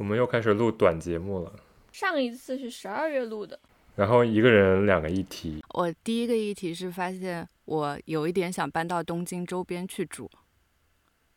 [0.00, 1.52] 我们又开始录短节目了，
[1.92, 3.60] 上一次是十二月录的，
[3.96, 5.62] 然后一个人两个议题。
[5.74, 10.30] 我第一个议题是发现我有一点想搬到东京周边去住。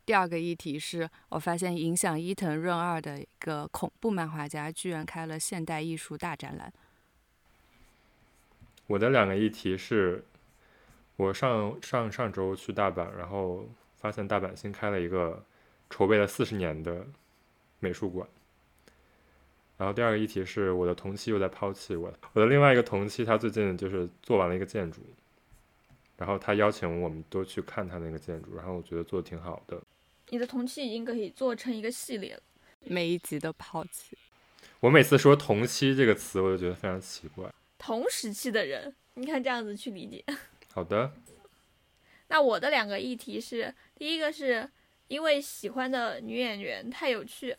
[0.05, 6.71] 第二个议题是我发现影响伊藤润二的一个恐怖漫画家居然开了现代艺术大展览。
[8.87, 10.23] 我的两个议题是，
[11.17, 13.67] 我上上上周去大阪，然后
[13.97, 15.43] 发现大阪新开了一个
[15.89, 17.05] 筹备了四十年的
[17.79, 18.25] 美术馆。
[19.83, 25.01] 然后第二个议题是我的同期又在抛弃我，我的另外一个同期他最近就是做完了一个建筑，
[26.15, 29.77] 然后他邀请我们都去看他那个建筑，然后我觉得做的挺好的。
[30.29, 32.41] 你的同期已经可以做成一个系列了。
[32.85, 34.17] 每一集都抛弃。
[34.79, 37.53] 我每次说同期这个词，我就觉得非常奇怪。
[37.77, 40.23] 同时期的人，你看这样子去理解。
[40.71, 41.11] 好的，
[42.29, 44.69] 那我的两个议题是，第一个是
[45.09, 47.53] 因为喜欢的女演员太有趣，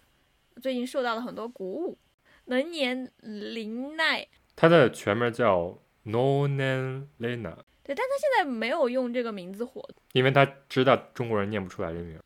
[0.62, 1.98] 最近受到了很多鼓舞。
[2.46, 12.20] 能年林奈，他的全名叫 Nonen Lena，对，但他现在没有用这个名字火，因为他知道中国人念不出来这名。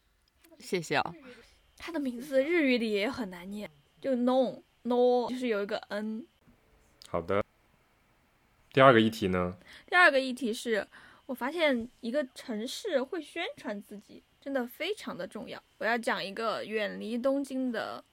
[0.58, 1.14] 谢谢啊。
[1.76, 3.70] 他的名字日语里也很难念，
[4.00, 6.26] 就 no no 就是有一个 n。
[7.08, 7.44] 好的。
[8.72, 9.56] 第二个议题呢？
[9.86, 10.86] 第二个议题是
[11.26, 15.62] 我发现一个城市会宣传自己，真的非常的重要。
[15.78, 18.04] 我要讲一个远离东京的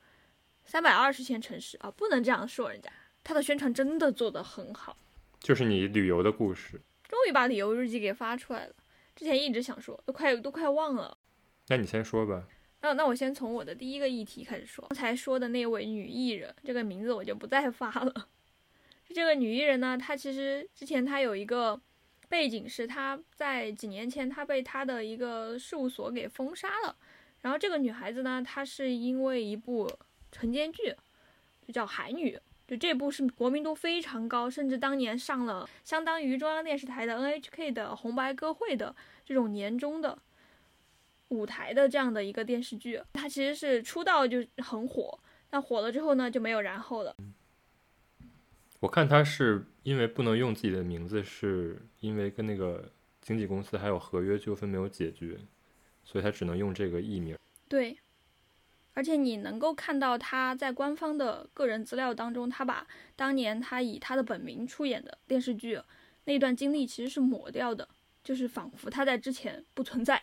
[0.66, 2.92] 三百二十线城市啊，不能这样说人家，
[3.24, 4.98] 他的宣传真的做得很好。
[5.40, 6.82] 就是你旅游的故事。
[7.08, 8.74] 终于把旅游日记给发出来了，
[9.16, 11.18] 之前一直想说，都快都快忘了。
[11.68, 12.48] 那你先说吧。
[12.82, 14.86] 那那我先从我的第一个议题开始说。
[14.90, 18.28] 刚才说的那位女艺人，这个名字我就不再发了。
[19.14, 21.80] 这个女艺人呢，她其实之前她有一个
[22.28, 26.96] 背景是她在几年前她被她的一个事务所给封杀了。
[27.42, 29.90] 然后这个女孩子呢，她是因为一部
[30.36, 30.94] 晨间剧，
[31.66, 32.36] 就叫《海女》，
[32.68, 38.94] 就这部是国民度非常高，甚至当年上了相当于中央电视台的 NHK 的红白歌会的
[39.24, 40.20] 这种年终的。
[41.30, 45.18] 舞台的这样的一个电视剧，它其实是出道就很火，
[45.50, 47.16] 但火了之后呢就没有然后了。
[48.82, 52.92] 我看他是因为不能用自己的名字，是因为跟那个
[53.22, 55.40] 经纪公司还有合约纠纷没有解决，
[56.04, 57.36] 所以他只能用这个艺名。
[57.68, 57.98] 对，
[58.96, 65.80] 而且你能够看到他在官方的个人资料当中，他把当年他以他的本名出演的电视剧
[66.24, 67.88] 那段经历其实是抹掉的，
[68.24, 70.20] 就是仿佛他在之前不存在。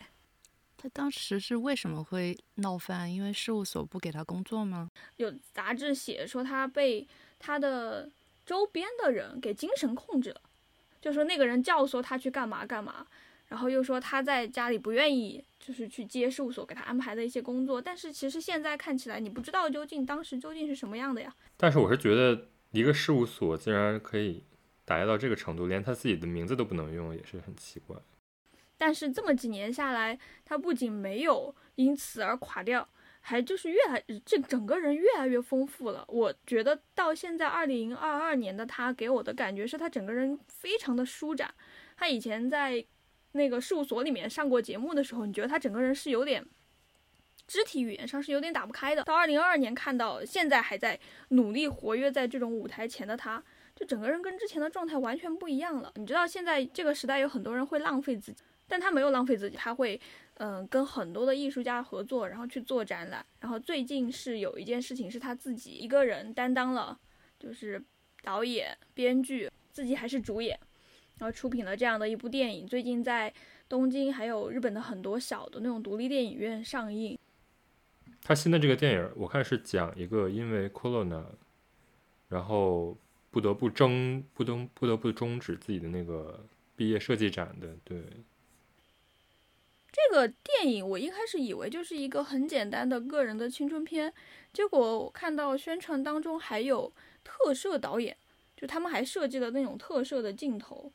[0.77, 3.13] 他当时是为什么会闹翻？
[3.13, 4.91] 因为事务所不给他工作吗？
[5.19, 7.07] 有杂志写说他被
[7.39, 8.11] 他的
[8.45, 10.41] 周边的人给精神控制了，
[11.01, 13.07] 就说那个人教唆他去干嘛干嘛，
[13.47, 17.81] 然后又说他在家里不愿意，就是去接事务所给他安排的一些工作。
[17.81, 21.33] 但是其实现在看起来，你不知道究竟当时究竟是什么样的呀。
[21.57, 24.43] 但是我是觉得一个事务所竟然可以
[24.85, 27.97] 打压到这个程度，连他自己的名字都不能用，也是很奇怪。
[28.77, 32.89] 但是这么几年下来，他不仅没有因此而垮掉，
[33.21, 36.05] 还就是越来这整个人越来越丰富了。
[36.09, 41.55] 我觉得到现在二零二二年的他给我的感觉是他整个人非常的舒展。
[41.97, 42.85] 他以前在
[43.33, 46.45] 那个事务所里面上过节目的时候，你觉得他整个人是有点
[47.47, 49.05] 肢体语言上是有点打不开的。
[49.05, 50.99] 到二零二二年看到现在还在
[51.29, 53.43] 努力活跃在这种舞台前的他，
[53.75, 55.93] 就整个人跟之前的状态完全不一样了。
[55.97, 58.39] 你知道现在这个时代有很多人会浪费自己。
[58.69, 60.01] 但他没有浪费自己，他会，
[60.39, 63.27] 嗯，跟很多的艺术家合作，然后去做展览。
[63.41, 66.99] 然后最近是有一件事情是他自己一个人担当了，
[67.39, 67.83] 就是
[68.23, 70.59] 导演、编剧，自己还是主演，
[71.19, 72.67] 然后出品了这样的一部电影。
[72.67, 73.33] 最近在
[73.69, 77.19] 东京还有日本的很多小的那种独立电影院上映。
[78.23, 81.25] 他新的这个电影，我看是讲一个因为 corona，
[82.29, 82.97] 然后
[83.31, 86.45] 不得不争，不得不得不终止自己的那个
[86.77, 88.03] 毕业设计展的，对。
[89.91, 94.13] 这个电影我一开始以为就是一个很简单的个人的青春片，
[94.53, 96.91] 结果我看到宣传当中还有
[97.23, 98.17] 特摄导演，
[98.57, 100.91] 就他们还设计了那种特摄的镜头，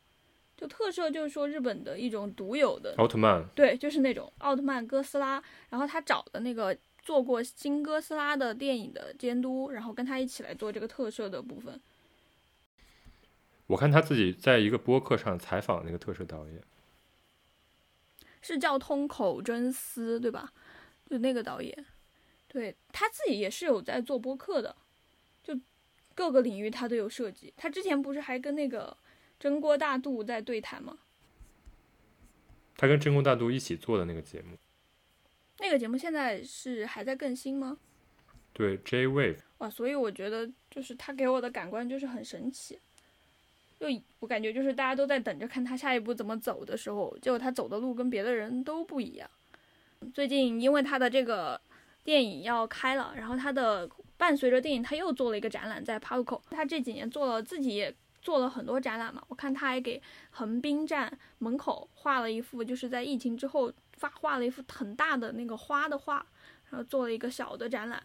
[0.58, 5.40] 就特摄就是说日本的一种独有的奥特曼，对，就是那种奥特曼、哥斯拉，
[5.70, 11.80] 然后他找的那个做过新哥斯拉的电影的监督，然后跟他一起来做这个特摄的部分。
[13.68, 16.60] 我看他自己在一个播客上采访那个特摄导演。
[18.40, 20.52] 是叫通口真司对吧？
[21.08, 21.86] 就那个导演，
[22.46, 24.74] 对他自己也是有在做播客的，
[25.42, 25.58] 就
[26.14, 27.52] 各个领域他都有涉及。
[27.56, 28.96] 他之前不是还跟那个
[29.38, 30.98] 真锅大肚在对谈吗？
[32.76, 34.56] 他跟真锅大肚一起做的那个节目，
[35.58, 37.78] 那个节目现在是还在更新吗？
[38.52, 39.38] 对，J Wave。
[39.58, 42.78] 哇，所以我觉得就是他给我的感官就是很神奇，
[43.78, 43.86] 就
[44.20, 49.28] 我感觉就是大家都在等着看他下一步怎么走的时候，结果他走的路跟别的人都不一样。
[50.14, 51.60] 最近因为他的这个
[52.04, 60.00] 电影要开了，然后他的伴随着电影他又做了一个展览在 Parco，他这几年做了自己也做了很多展览嘛，我看他还给
[60.30, 66.24] 横滨站门口画了一幅，就是在疫情之后发画了一幅很大的那个花的画，
[66.70, 68.02] 然后做了一个小的展览。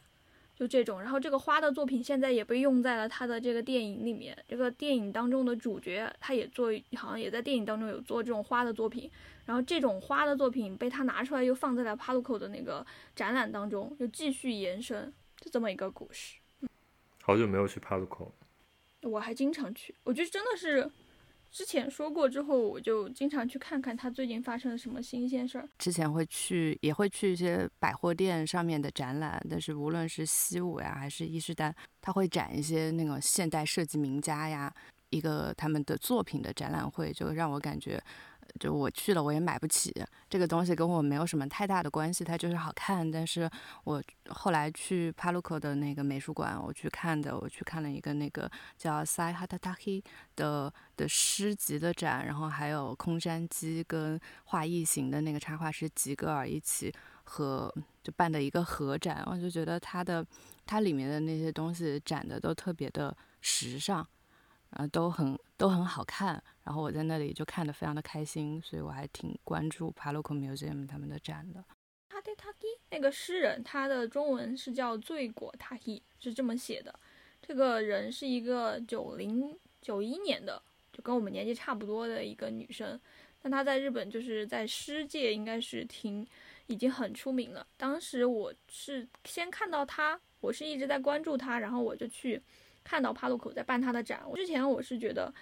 [0.55, 4.37] 就这种，然后这个花的作品现在也被用在了他的这个电影里面。
[4.47, 9.09] 这个电影当中的主角，他也做，好像也在电影当中有做这种花的作品。
[9.45, 16.37] 然后这种花的作品被他拿出来，又放在了帕鲁口的那个展览当中，又继续延伸，就这么一个故事。
[17.23, 18.31] 好久没有去帕鲁口，
[19.03, 20.89] 我还经常去，我觉得真的是。
[21.51, 25.69] 之前说过之后，我就经常去看看他最近发生了什么新鲜事儿。
[25.77, 31.71] 之前会去，也会去一些百货店上面的展览，但是无论是西武呀，还是伊势丹，
[32.01, 34.73] 他会展一些那种现代设计名家呀，
[35.11, 38.03] 一个他们的作品的展览会，就让我感觉。
[38.59, 39.93] 就我去了，我也买不起
[40.29, 42.23] 这个东西，跟我没有什么太大的关系。
[42.23, 43.09] 它就是好看。
[43.09, 43.49] 但是
[43.83, 50.03] 我后来去帕鲁克的那个美术馆，我去看的，我去看了一个那个叫塞哈塔塔希
[50.35, 56.93] 的的诗集的展，然后还有空山鸡跟画异形的那个插画师吉格尔一起
[57.23, 57.73] 合
[58.03, 59.23] 就办的一个合展。
[59.25, 60.25] 我就觉得它的
[60.65, 64.07] 它里面的那些东西展的都特别的时尚。
[64.75, 71.63] 啊，都很都很好看，然后我在那里就看得非常的开心，所以我还挺关注 p a l o c o Museum 他们的展的。
[72.09, 72.59] 他的他的
[72.91, 76.97] 那个诗人，他的中文是叫醉果他希，是这么写的。
[77.41, 80.61] 这个人是一个九零九一年的，
[80.93, 82.99] 就跟我们年纪差不多的一个女生，
[83.41, 86.25] 但她在日本就是在诗界应该是挺
[86.67, 87.67] 已经很出名了。
[87.75, 92.41] 当时我是先看到她，我是一直在关注她，然后我就去。
[92.85, 95.33] 看到帕洛口在办他的展，我之前我是觉得，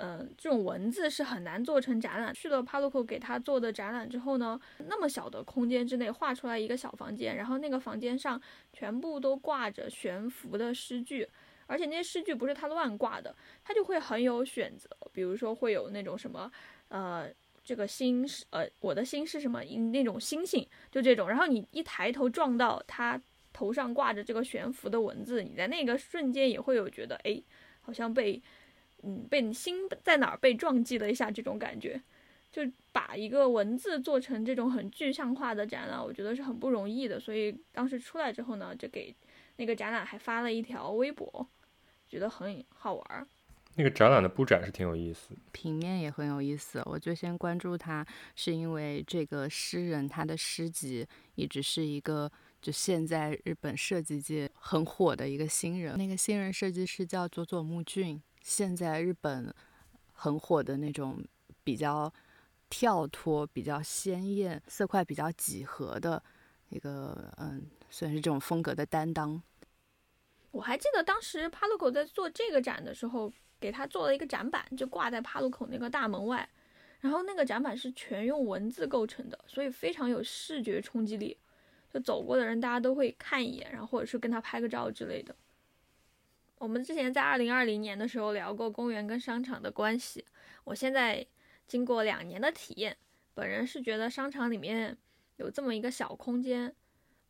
[0.00, 2.32] 嗯，这种文字是很难做成展览。
[2.32, 4.58] 去了帕洛克给他做的展览之后呢，
[4.88, 8.40] 那么小的空间之内画出来一个小房间，然后那个房间上
[8.72, 11.28] 全部都挂着悬浮的诗句，
[11.66, 16.50] 而且那些诗句不是他乱挂的，他就会很有选择，比如说会有那种什么，
[16.88, 17.28] 呃，
[17.62, 19.62] 这个心是，呃，我的心是什么？
[19.92, 23.20] 那种星星，就这种，然后你一抬头撞到他。
[23.52, 27.42] 头上挂着这个悬浮的文字，你在那个瞬间也会有觉得，哎，
[27.80, 28.40] 好像被，
[29.02, 32.00] 嗯，被你心在哪儿被撞击了一下这种感觉。
[32.52, 37.20] 就把一个文字做成这种很具象化的展览，我觉得是很不容易的。
[37.20, 39.14] 所以当时出来之后呢，就给
[39.56, 41.46] 那个展览还发了一条微博，
[42.08, 43.28] 觉得很好玩。
[43.76, 46.82] 那个展览的布展是挺有意思，平面也很有意思。
[46.86, 48.04] 我最先关注他，
[48.34, 51.06] 是因为这个诗人他的诗集
[51.36, 52.30] 一直是一个。
[52.60, 58.20] 就现在日本设计界很火的一个新人，那个新人设计师叫佐佐木俊。
[58.40, 59.54] 现在日本
[60.12, 61.22] 很火的那种
[61.62, 62.12] 比较
[62.68, 66.22] 跳脱、比较鲜艳、色块比较几何的
[66.68, 69.42] 一个，嗯，算是这种风格的担当。
[70.50, 76.48] 我还记得当时帕路口在做这个展的时候，给他做了一个展板，就挂在帕路口那个大门外。
[77.00, 81.36] 然后那个展板是全用文字构成的，所以非常有视觉冲击力。
[81.92, 85.34] 就走过的人，大家都会看一眼，然后或者是跟他拍个照之类的。
[86.60, 90.22] 我们之前在二零二零年的时候聊过公园跟商场的关系。
[90.62, 91.26] 我现在
[91.66, 92.94] 经过两年的体验，
[93.32, 94.94] 本人是觉得商场里面
[95.36, 96.74] 有这么一个小空间，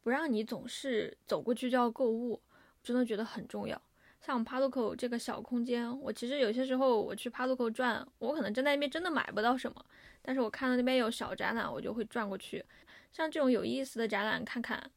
[0.03, 2.43] 不让你总是走过去就要购物，
[2.83, 3.81] 真的觉得很重要。
[4.21, 9.87] 像帕路口这个小空间，我其实有些时候我去帕路口转，我可能站在那边真的买不到什么，
[10.23, 12.65] 但是我看到那边有小展览，我就会转过去。
[13.13, 14.91] 像这种有意思的展览看看，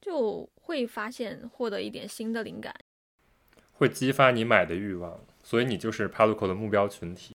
[0.00, 2.74] 就会发现获得一点新的灵感，
[3.82, 7.34] 会激发你买的欲望，所以你就是帕鲁口的目标群体。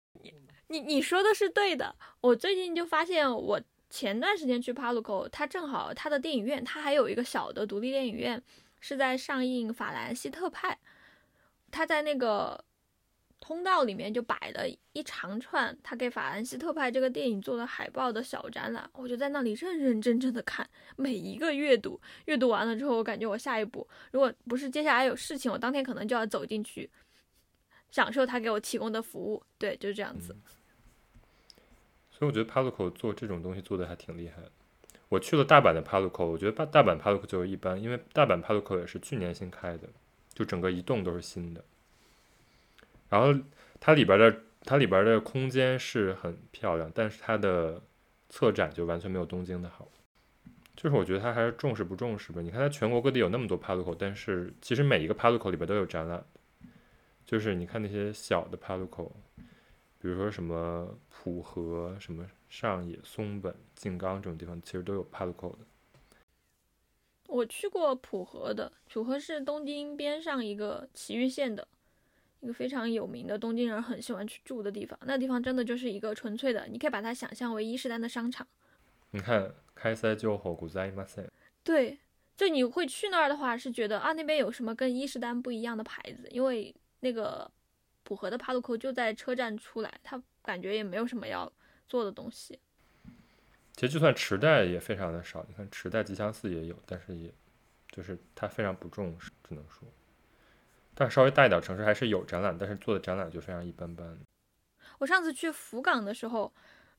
[0.68, 3.60] 你你说的是对的，我最近就发现，我
[3.90, 8.40] 前段时间去帕鲁口，他正好他的电影院，他还有一个小的独立电影院，
[8.78, 10.72] 是在上映《法兰西特派》，
[11.72, 12.64] 他在那个。
[13.46, 22.00] 通道里面就摆了一长串他给法兰西特派这个电影做的海报的小展览，我就在那里认认真真的看每一个阅读。
[22.24, 26.90] 阅读完了之后，我感觉我下一步如果不是接下来有事情，我当天可能就要走进去
[27.92, 29.40] 享受他给我提供的服务。
[29.58, 30.34] 对，就是这样子。
[32.10, 34.42] 所以我觉得帕鲁口做这种东西做的还挺厉害。
[35.08, 39.86] 我去了大阪的帕鲁口，我觉得大大阪帕鲁口就一般，因为大阪帕鲁口也是去年新开的，
[40.34, 41.64] 就整个一栋都是新的。
[43.08, 43.38] 然后
[43.80, 47.82] 它里边的它里边的空间是很漂亮，但是它的
[48.28, 49.88] 策展就完全没有东京的好。
[50.74, 52.42] 就是我觉得他还是重视不重视吧。
[52.42, 56.22] 你看他全国各地有那么多 palco 但是其实每一个 palco 里边都有展览，
[57.24, 59.10] 就是你看那些小的 palco，
[59.98, 65.58] 比如说什么浦和、什么上野、松本、静冈这种地方，其实都有 palco 的。
[67.28, 71.66] 我去过浦和的，浦和是东京边上一个埼玉县的
[72.40, 74.98] 一个非常有名的东京人很喜欢去住的地方。
[75.04, 78.46] 那地方真的就是一个纯粹的，你可以把它想象为伊势丹的商场。
[79.10, 81.30] 你看，开塞就火古在马塞，
[81.64, 81.98] 对，
[82.36, 87.50] 就你会去那儿的话，是觉得啊那边有什么跟伊势丹不一样的牌子，因为那个
[88.02, 91.50] 浦和的帕路口就在车站出来，它感觉也没有什么要
[91.88, 92.58] 做的东西。
[93.72, 97.32] 其实就算池袋也非常的少，你看池袋吉祥寺也有，但是也
[97.90, 99.88] 就是它非常不重视，只能说，
[100.98, 104.18] 但稍微大一点城市还是有展览，但是做的展览就非常一般般。
[104.98, 106.50] 我上次去福冈的时候，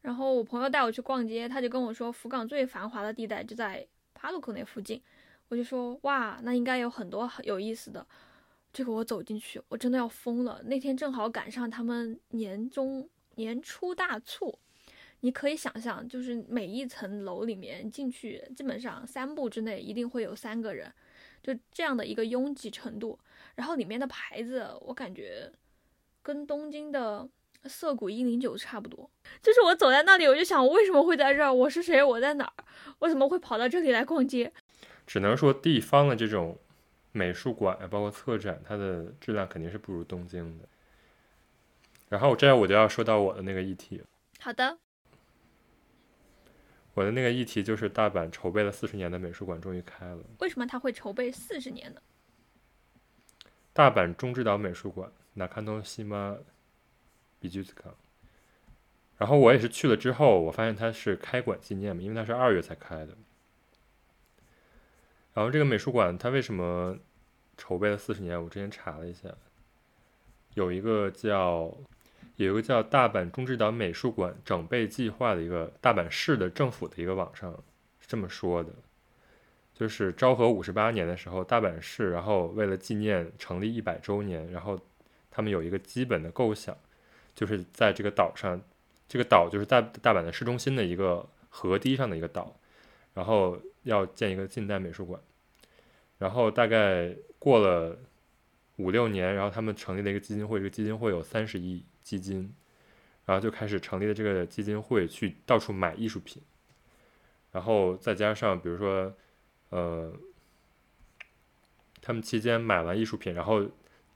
[0.01, 5.01] 然后我朋友带我去逛街，他就跟我说，福冈最繁华的地带就在帕路口那附近。
[5.47, 8.05] 我就说，哇，那应该有很多很有意思的。
[8.71, 10.61] 这个我走进去，我真的要疯了。
[10.65, 14.59] 那天正好赶上他们年终年初大促。
[15.21, 20.93] 你可以想象，就是每一层楼里面进去，基本上三步之内一定会有三个人，
[21.41, 23.17] 就这样的一个拥挤程度。
[23.57, 25.51] 然后里面的牌子，我感觉
[26.21, 27.27] 跟东京的
[27.65, 29.09] 涩谷一零九差不多。
[29.41, 31.51] 就是我走在那里，我就想，我为什么会在这儿？
[31.51, 32.03] 我是谁？
[32.03, 32.63] 我在哪儿？
[32.99, 34.53] 我怎么会跑到这里来逛街？
[35.07, 36.55] 只能说地方的这种
[37.11, 40.65] 美术馆啊，包括策展，它的质量肯定是不如东京的。
[42.09, 44.01] 然后这样我就要说到我的那个议题。
[44.39, 44.77] 好的。
[46.93, 50.19] 我的那个议题就是大阪筹备了四十年的美术馆终于开了。
[50.39, 52.01] 为什么他会筹备四十年呢？
[53.77, 56.35] 大阪中之岛美术馆，那看东西吗？
[57.39, 57.93] 比居斯康。
[59.19, 63.15] 然后我也是去了之后，我发现它是开馆纪念嘛，因为它是二月才开的。
[65.35, 66.97] 然后这个美术馆它为什么
[67.55, 68.43] 筹备了四十年？
[68.43, 69.29] 我之前查了一下，
[70.55, 71.71] 有一个叫。
[72.37, 77.51] 有一个叫大阪中之岛美术馆整备计划的一个大阪市的政府的一个网上
[77.99, 78.71] 是这么说的，
[79.77, 84.79] 就是昭和五十八年的时候，大阪市然后为了纪念成立一百周年，然后
[85.29, 86.75] 他们有一个基本的构想，
[87.35, 88.59] 就是在这个岛上，
[89.07, 92.59] 这个岛就是大大阪的市中心的一个河堤上的一个岛，
[93.13, 95.21] 然后要建一个近代美术馆，
[96.17, 97.97] 然后大概过了
[98.77, 101.85] 五六年，然后他们成立了一个基金会，这个基金会有三十亿。
[102.07, 102.55] 基金，
[103.25, 106.41] 然后就开始成立了这个基金会，去到处买艺术品，
[107.51, 109.13] 然后再加上比如说，
[109.69, 110.13] 呃，
[112.01, 113.65] 他们期间买完艺术品，然后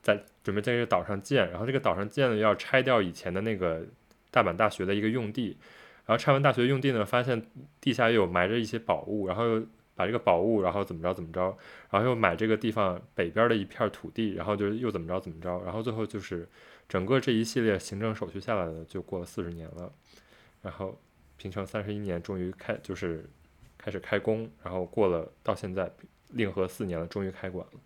[0.02, 3.86] 在准备在这个岛上建，然后这个岛上建了要拆掉以前的那个
[4.30, 5.58] 大阪大学的一个用地，
[6.06, 7.46] 然后拆完大学用地呢，发现
[7.80, 9.66] 地下又有埋着一些宝物，然后又
[9.96, 11.58] 把这个宝物，然后怎么着怎么着，
[11.90, 16.48] 然后又买这个地方北边的一片土地，然后就又怎么着怎么着，然后最后就是。
[16.90, 19.94] 整个这一系列行政手续下来的就过了四十年了，
[20.62, 21.00] 然后
[21.38, 23.24] 平成三十一年终于开就是
[23.82, 25.92] 开始开工，然后过了到现在
[26.30, 27.80] 令和四年了，终于开馆了。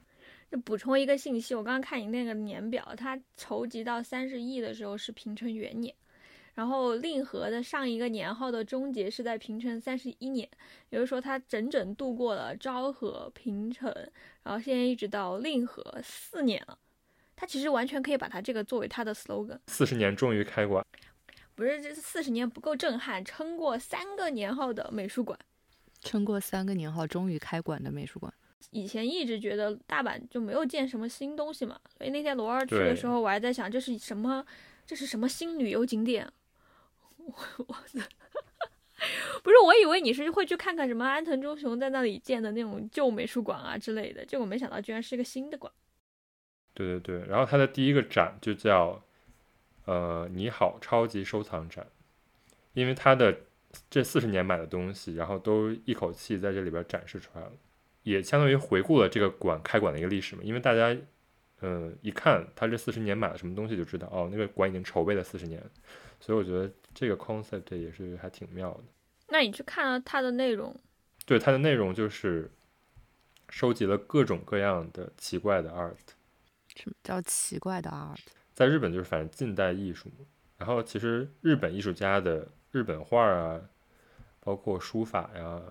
[0.51, 5.95] 就补充一个信息，我刚刚看你那个年表，它筹集到三十亿的时候是平成元年，
[6.53, 10.47] 然后令和的上一个年号的终结是在平成三十一年，
[10.89, 13.91] 也就是说它整整度过了昭和、平成，
[14.43, 16.77] 然后现在一直到令和四年了。
[17.37, 19.59] 他其实完全可以把他这个作为他的 slogan。
[19.67, 20.85] 四十年终于开馆，
[21.53, 25.37] 不是这四十年不够震撼，撑过三个年号的美术馆，
[26.05, 28.33] 撑过三个年号终于开馆的美术馆。
[28.71, 34.45] 以前一直觉得大阪就没有建什么新东西嘛，所以那天罗二去的时候，我还在想这是什么，
[34.85, 36.31] 这是什么新旅游景点？
[37.17, 37.65] 我我
[39.43, 45.71] 不是，我以为你是会去看看什么安藤忠雄在那里建的那种旧美术馆啊之类的，结果没想到居然是一个新的馆。
[46.73, 49.01] 对对对，然后它的第一个展就叫，
[49.85, 51.87] 呃，你好，超级收藏展，
[52.73, 53.44] 因为他的
[53.89, 57.51] 这四十年买的东西，然后都一口气在这里边展示出来了，
[58.03, 60.41] 也相当于回顾了这个馆开馆的一个历史嘛。
[60.43, 60.95] 因为大家，
[61.61, 65.61] 嗯，一看他这四十年买了什么东西，就知道哦，那个馆已经筹备了四十年，
[66.19, 68.83] 所以我觉得这个 concept 也是还挺妙的。
[69.29, 70.75] 那你去看了它的内容？
[71.25, 72.51] 对，它的内容就是
[73.49, 75.95] 收集了各种各样的奇怪的 art。
[76.75, 78.19] 什么叫奇怪的 art？
[78.53, 80.11] 在日本就是反正近代艺术，
[80.57, 83.61] 然后其实日本艺术家的日本画啊，
[84.41, 85.61] 包括书法呀，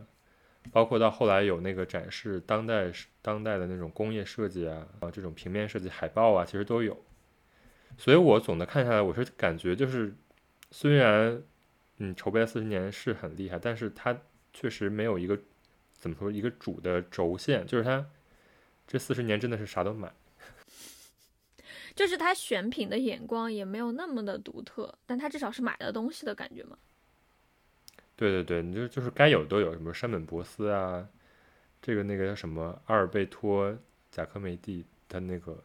[0.72, 7.04] 包括到后来有那个展示当代当代的那种工业设计啊，啊这种平面设计海报啊，其实都有。
[7.98, 10.14] 所以我总的看下来，我是感觉就是，
[10.70, 11.42] 虽然
[11.98, 14.18] 嗯筹备了四十年是很厉害，但是它
[14.54, 15.38] 确实没有一个
[15.92, 18.06] 怎么说一个主的轴线，就是它
[18.86, 20.10] 这四十年真的是啥都买。
[21.94, 26.78] 就是他选品的眼光也没有那么的独特，但他至少是买了东西的感觉嘛。
[28.16, 31.06] 对对对，你就就是该有都有，什么山本博斯啊，
[31.82, 33.76] 这个那个叫什么阿尔贝托
[34.10, 35.62] 贾科梅蒂他那个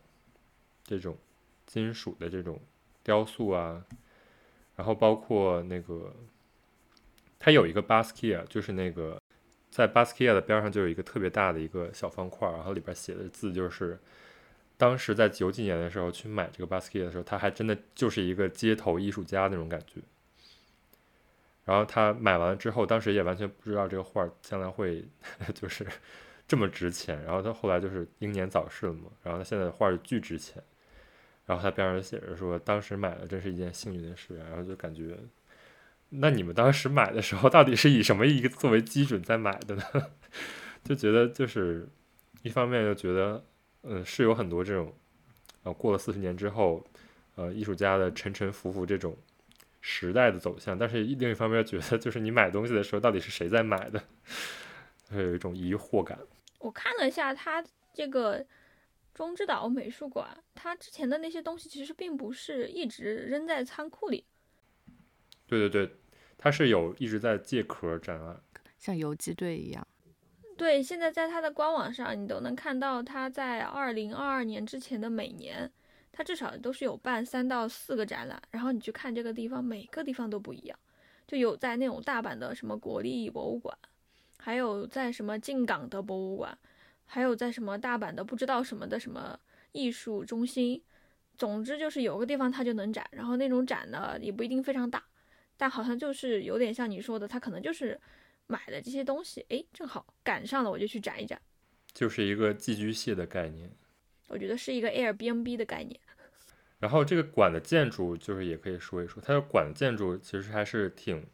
[0.83, 1.17] 这种
[1.65, 2.59] 金属的这种
[3.03, 3.85] 雕塑啊，
[4.75, 6.13] 然后包括那个
[7.37, 9.21] 他有一个巴斯基亚，就是那个
[9.69, 13.99] 在巴斯基亚的边上就有一个特别大的一个小方块，然后里边写的字就是。
[14.79, 19.99] 当时在九几年的时候去买这个 basket 的时候，他还真的就是一个街头艺术家那种感觉。
[21.69, 25.07] 然后他买完了之后，当时也完全不知道这个画将来会
[25.53, 25.85] 就是
[26.47, 27.21] 这么值钱。
[27.23, 29.11] 然后他后来就是英年早逝了嘛。
[29.21, 30.63] 然后他现在的画巨值钱。
[31.45, 34.35] 然后他边上写着说，当时买了真是一件幸运的事。
[34.37, 35.15] 然后就感觉，
[36.09, 39.83] 那你们当时买的时候，到底是以什么一个作为基准在买的呢？
[40.83, 41.87] 就觉得就是
[42.41, 43.45] 一方面又觉得。
[43.81, 44.93] 嗯，是有很多这种，
[45.63, 46.85] 呃，过了四十年之后，
[47.35, 49.15] 呃，艺术家的沉沉浮浮这种
[49.81, 54.03] 时代的走向，但是另一方面觉得，就是你买东西的时候，到底是谁在买的，
[55.09, 56.19] 会有一种疑惑感。
[56.59, 58.45] 我看了一下他这个
[59.13, 64.25] 中之岛美术馆，他之前的那些东西其实并不是一直扔在仓库里。
[65.47, 65.95] 对对对，
[66.37, 68.41] 他是有一直在借壳展览，
[68.77, 69.87] 像游击队一样。
[70.57, 75.71] 对，现在在它的官网上，你都能看到它在二零二二年之前的每年，
[76.11, 78.41] 它至少都是有办三到四个展览。
[78.51, 80.79] 然后你去看这个地方，每个地方都不一样，
[81.27, 83.77] 就有在那种大阪的什么国立博物馆，
[84.37, 86.57] 还有在什么进港的博物馆，
[87.05, 89.39] 还有在什么大阪的不知道什么的什么
[89.71, 90.81] 艺术中心。
[91.37, 95.03] 总之就是有个地方它就能展，然后那种展呢也不一定非常大，
[95.57, 97.99] 但好像就是有点像你说的，它可能就是。
[98.51, 101.39] 买的这些东西，哎，正好赶上了，我就去展一展，
[101.93, 103.69] 就是一个寄居蟹的概念。
[104.29, 105.99] 我觉得是一个 Airbnb 的概念。
[106.79, 111.25] 然后这个馆的建筑，就是也可以说一说，它的馆建筑其实还是挺，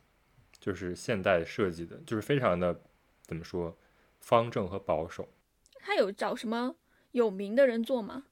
[0.59, 2.81] 就是现代设计的，就是非常的
[3.21, 3.77] 怎么说，
[4.19, 5.29] 方正和保守。
[5.75, 6.75] 他有找什么
[7.11, 8.23] 有名的人做吗？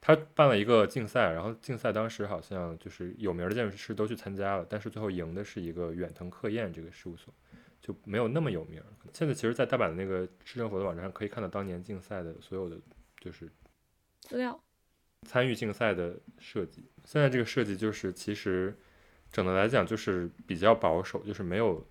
[0.00, 7.32] 他办了一个竞赛，然后竞赛当时好像就是有名的建筑师都去参加了，但是最后赢的是一个远藤克彦这个事务所。
[7.80, 8.80] 就没有那么有名。
[9.12, 12.76] 现在其实，在大阪的那个市政府的网站上，可以看到当年竞赛的所有的
[13.18, 13.50] 就是
[14.22, 14.58] 资料，
[15.22, 16.84] 参与竞赛的设计。
[17.04, 18.76] 现在这个设计就是其实
[19.30, 21.86] 整的来讲就是比较保守，就是没有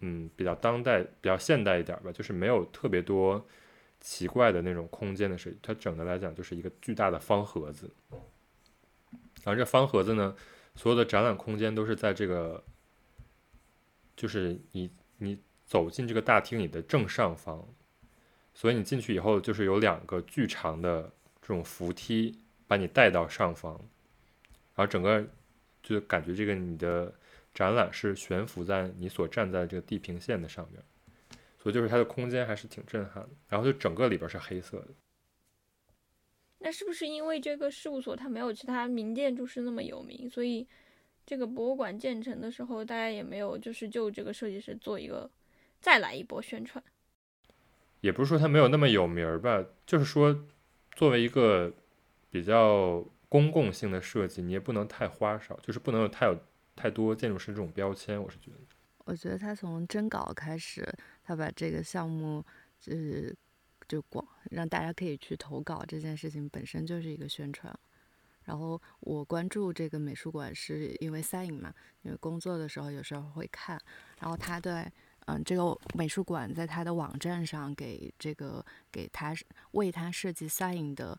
[0.00, 3.46] 嗯比较当代、比较现代一点吧，就是没有特别多
[4.00, 5.58] 奇怪的那种空间的设计。
[5.62, 7.90] 它整的来讲就是一个巨大的方盒子，
[9.42, 10.34] 然后这方盒子呢，
[10.74, 12.64] 所有的展览空间都是在这个，
[14.16, 14.90] 就是你。
[15.20, 17.74] 你走进这个大厅，你的正上方，
[18.54, 21.12] 所以你进去以后就是有两个巨长的
[21.48, 23.72] 这种扶梯把你带到上方，
[24.74, 25.26] 然后整个
[25.82, 27.10] 就感觉这个你的
[27.54, 30.82] 展览是悬浮在你所站在这个地平线的上面，
[31.58, 33.30] 所以就是它的空间还是挺震撼的。
[33.48, 34.88] 然后就整个里边是黑色的。
[36.58, 40.68] 那是不是因为这个事务所它没有其他名建筑师那么有名，所以？
[41.24, 45.30] 这个博物馆建成的时候，大家也没有就是就这个设计师做一个
[45.78, 46.82] 再来一波宣传。
[48.00, 50.46] 也不是说他没有那么有名儿吧，就是说
[50.98, 51.72] 作为一个
[52.28, 56.36] 比较公共性的设计，你也不能太花哨，就是不能有太有
[56.74, 58.20] 太多建筑师这种标签。
[58.20, 58.56] 我是觉得，
[59.04, 60.84] 我觉得他从征稿开始，
[61.22, 62.44] 他把这个项目
[62.80, 63.32] 就是
[63.86, 67.72] 就广让大家可以去投稿这件事情本身就是一个宣传。
[68.42, 73.80] 然后我关注这个美术馆是因为 sign 嘛，因为工作的时候有时候会看。
[74.18, 74.84] 然后他对，
[75.30, 79.34] 嗯，这个美术馆在他的网站上给这个给他
[79.72, 81.18] 为他设计 sign 的。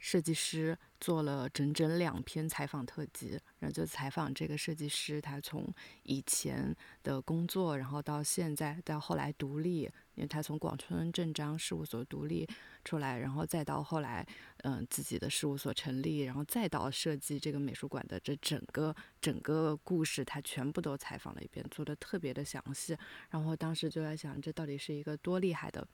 [0.00, 9.82] 设计师做了整整两篇采访特辑，然后就采访这个设计师，他从以前的工作，然后到现在，到后来独立，
[10.14, 12.48] 因为他从广村正章事务所独立
[12.82, 14.26] 出来，然后再到后来，
[14.64, 22.96] 嗯，自己的事务所成立，然后再到设计这个美术馆的这整个整个故事，他全部都采访了一遍，做的特别的详细。
[23.28, 25.86] 然后当时就在想，这到底是一个多厉害的。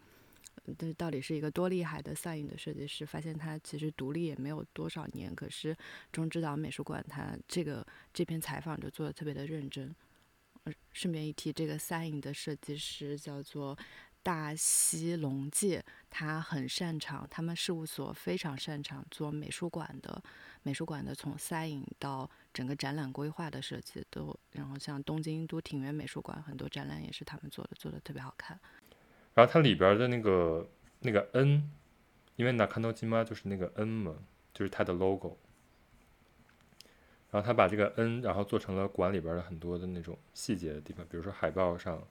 [0.79, 3.07] 这到底是一个多厉害的赛影的设计师？
[3.07, 5.77] 发现他其实独立也没有多少年，可是
[6.11, 9.95] 中之岛美术馆他这个这篇采访就做的特别的认真。
[10.65, 13.79] 呃，顺便一提，这个赛影的设计师叫做
[14.23, 20.21] 大西龙介，他很擅长，他们事务所非常擅长做美术馆的
[20.65, 28.59] 美术馆的从赛影到整个展览规划的设计都，然后像东京都庭园美术馆很多展览也是他们做的，做的特别好看。
[29.37, 30.67] 然后它里边的那个
[31.01, 31.71] 那个 N，
[32.37, 34.17] 因为 Nakano Jima 就是那个 N 嘛，
[34.55, 35.37] 就是它的 logo。
[37.31, 42.03] 然后他把这个 N，然后做成了馆里边的很多的那种细节的地方，比如说海报上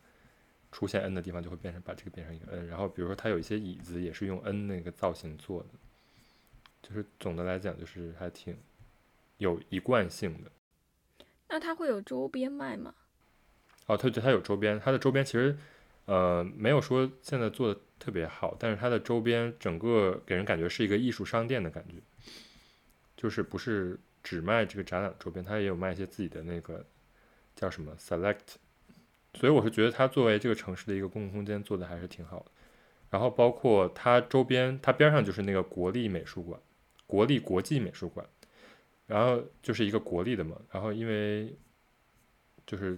[0.71, 2.67] 出现 N 的地方就会变成把这个变成一个 N。
[2.67, 5.69] 然后比如说它有一些椅子也是用 N 那个造型做的，
[6.83, 8.55] 就是总的来讲就是还挺
[9.38, 10.51] 有一贯性的。
[11.47, 12.93] 那它会有周边卖吗？
[13.88, 15.57] 哦，它对它有周边，它的周边其实
[16.05, 21.95] 呃没有说现在做的特别好，但是它的周边整个给人感觉是一个艺术商店的感觉，
[23.15, 23.99] 就是不是。
[24.27, 26.83] 只卖这个展览周边，它也有卖一些自己的那个
[27.55, 28.55] 叫什么 Select，
[29.35, 32.45] 所以我是觉得它作为这个城市的一个公共空间做的还是挺好的。
[33.11, 36.59] 然后包括它周边，它边上就是那个国立美术馆，
[37.05, 38.27] 国立国际美术馆，
[39.05, 40.59] 然后就是一个国立的嘛。
[40.71, 41.55] 然后因为
[42.65, 42.97] 就是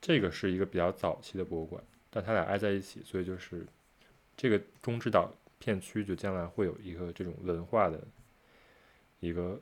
[0.00, 1.80] 这个是一个比较早期的博物馆，
[2.14, 3.66] 但它俩挨在一起，所以就是
[4.36, 8.00] 这个中之岛片区就将来会有一个这种文化的
[9.18, 9.60] 一个。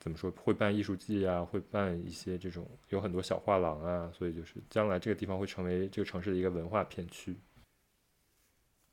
[0.00, 7.34] 怎么说会办艺术季啊，会办一些这种有很多小画廊啊，所以就是将来这个地方会成为这个城市的一个文化片区。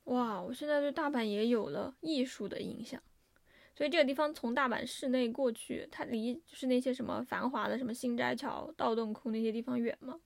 [0.04, 3.02] 哇，我现在对大阪也有了艺术的印象，
[3.76, 10.18] 所以这个地方从大阪市内过去，它离就是那些什么繁华的什么新斋桥、道顿窟那些地方远吗？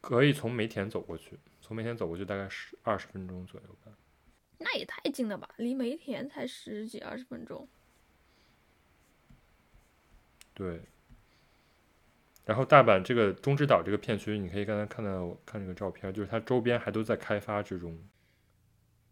[0.00, 3.92] 可以从梅田走过去，从梅田走过去大概十二十分钟左右吧。
[4.58, 7.68] 那也太近了吧，离梅田才十几二十分钟。
[10.54, 10.82] 对，
[12.44, 17.96] 然后大阪这个中之岛这个片区，你可以刚才看到我看这个照片，就是它周边还都在开发之中。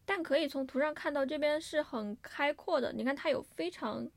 [0.05, 2.92] 但可以从图上看到，这边是很开阔的。
[2.92, 4.09] 你看，它有非常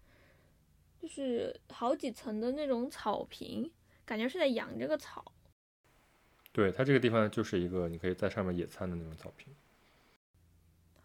[1.00, 3.72] 就是好几层的那种草坪，
[4.06, 5.32] 感觉是在养这个草。
[6.60, 9.48] 对，它这个地方就是一个你可以在上面野餐的那种草坪。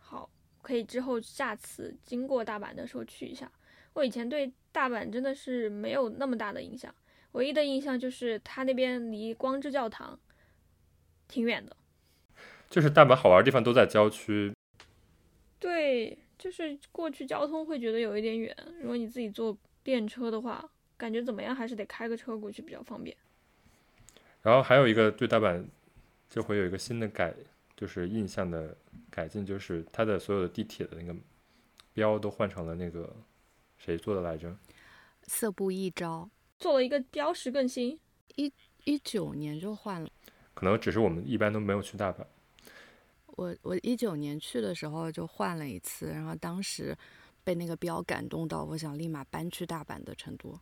[0.01, 0.29] 好，
[0.63, 3.49] 可以之后下次经过大阪的时候去一下。
[3.93, 4.53] 我以前对。
[4.75, 6.93] 大阪真的是没有那么大的印象，
[7.31, 10.19] 唯一的印象就是它那边离光之教堂
[11.29, 11.77] 挺远的。
[12.69, 14.53] 就是大阪好玩的地方都在郊区。
[15.61, 18.53] 对，就是过去交通会觉得有一点远。
[18.81, 23.17] 如果你自己坐电车的话，感觉怎么样还是得开个车过去比较方便。
[24.45, 25.65] 然后还有一个对大阪
[26.31, 27.35] 这回有一个新的改，
[27.77, 28.77] 就是印象的
[29.11, 31.13] 改进，就是它的所有的地铁的那个
[31.93, 33.13] 标都换成了那个。
[33.77, 34.57] 谁做的来着？
[35.25, 37.99] 色布一招做了一个标识更新，
[38.37, 38.51] 一
[38.85, 40.09] 一九年就换了。
[40.55, 42.25] 可能只是我们一般都没有去大阪。
[43.27, 46.97] 我我一九年去的时候就换了一次，然后当时
[47.43, 50.59] 被那个标感动到，我想立马搬去大阪的程度。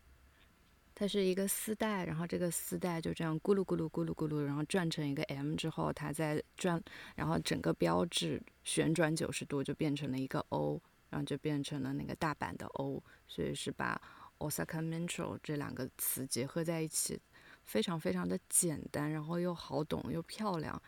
[0.94, 6.82] 它是一个丝带，然后这个丝带就这样咕噜咕噜咕噜咕噜，然后转成一个 M 之后，它再转，
[7.16, 10.80] 然后整个标志旋转九十度就变成了一个 O。
[11.12, 14.00] 然后就变成了那个大阪的 O，所以是把
[14.38, 17.20] Osaka Metro 这两个词结合在一起，
[17.64, 20.82] 非常非常的简单，然后又好懂又漂亮，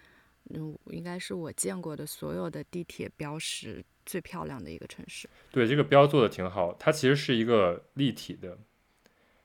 [0.49, 5.29] 嗯，应该是我见过的所有的地铁标识最漂亮的一个城市。
[5.51, 8.59] 对，这个标做的挺好，它其实是一个立体的，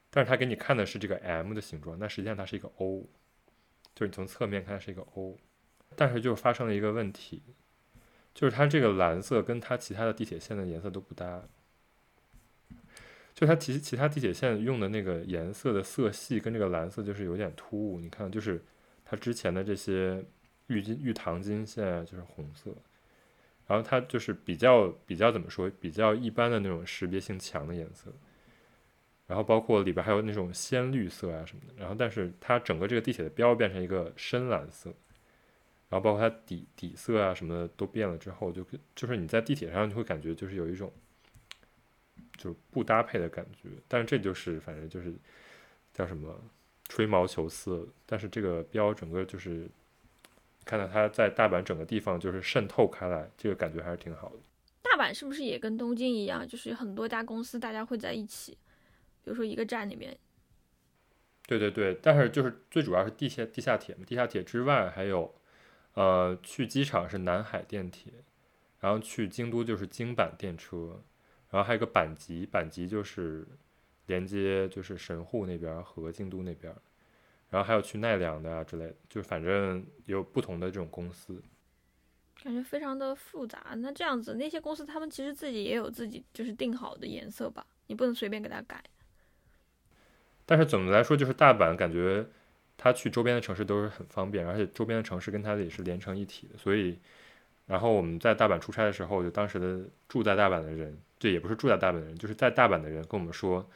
[0.10, 3.08] 但是它给你看的是这个 M 的形状，但实际上它是一个 O，
[3.96, 5.38] 就是你从侧面看是一个 O，
[5.96, 7.42] 但是就发生了一个问题。
[8.32, 11.44] 就是它这个蓝色跟它其他的地铁线的颜色都不搭，
[13.34, 18.00] 就它其其他地铁线用的那个颜色的色系跟这个蓝色就是有点突兀。
[18.00, 18.64] 你看，就是
[19.04, 20.24] 它之前的这些
[20.68, 22.72] 玉金玉糖金线就是红色，
[23.68, 28.14] 然后它就是比较比较怎么说，比较一般的那种识别性强的颜色，
[29.30, 34.92] 然后包括里边还有那种鲜绿色啊什么的，然后但是它整个这个地铁的标变成一个深蓝色。
[35.88, 38.66] 然后包括它底底色啊什么的都变了之后，就
[38.96, 40.92] 就是你在地铁上就会感觉就是有一种，
[42.38, 43.70] 就是不搭配的感觉。
[43.88, 45.14] 但是这就是反正就是
[45.94, 46.40] 叫什么
[46.88, 47.88] 吹毛求疵。
[48.06, 49.68] 但是这个标整个就是
[50.64, 54.36] 看到它在大阪整个地方就是渗透开来，这个感觉还是挺好的。
[54.84, 58.56] 大阪是不是也跟东京一样，就是很多家公司大家会在一起，
[59.24, 60.18] 比如说一个站里面。
[61.48, 65.36] 对对对，但是就是最主要是地下地下铁嘛，地下铁之外还有。
[65.96, 68.14] 呃，去机场是南海电铁，
[68.80, 71.02] 然后去京都就是京阪电车，
[71.50, 73.46] 然后还有个阪急，阪急就是
[74.06, 76.74] 连接就是神户那边和京都那边，
[77.50, 81.42] 然后还有去奈良的啊之类的，就反正有不同的这种公司，
[82.44, 83.74] 感觉非常的复杂。
[83.78, 88.82] 那这样子，那些公司他们其实自己也有自己就是定好的颜色吧，你不能随便给他改。
[90.50, 92.26] 但是总的来说，就是大阪感觉。
[92.82, 96.98] 它去周边的城市都是很方便，而且周边的城市跟它也是连成一体的，所以
[97.66, 103.70] 然后我们在大阪出差的时候，就当时的住在大阪的人，对也不是住在大阪的人，就是在大阪的人跟我们说，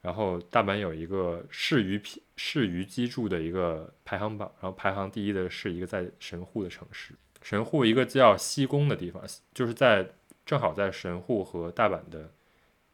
[0.00, 2.00] 然后大阪有一个适于
[2.36, 7.12] 适于居住的一个排行榜，然后排行第一的是一个在神户的城市，
[7.42, 10.08] 神户一个叫西宫的地方，就是在
[10.46, 12.32] 正好在神户和大阪的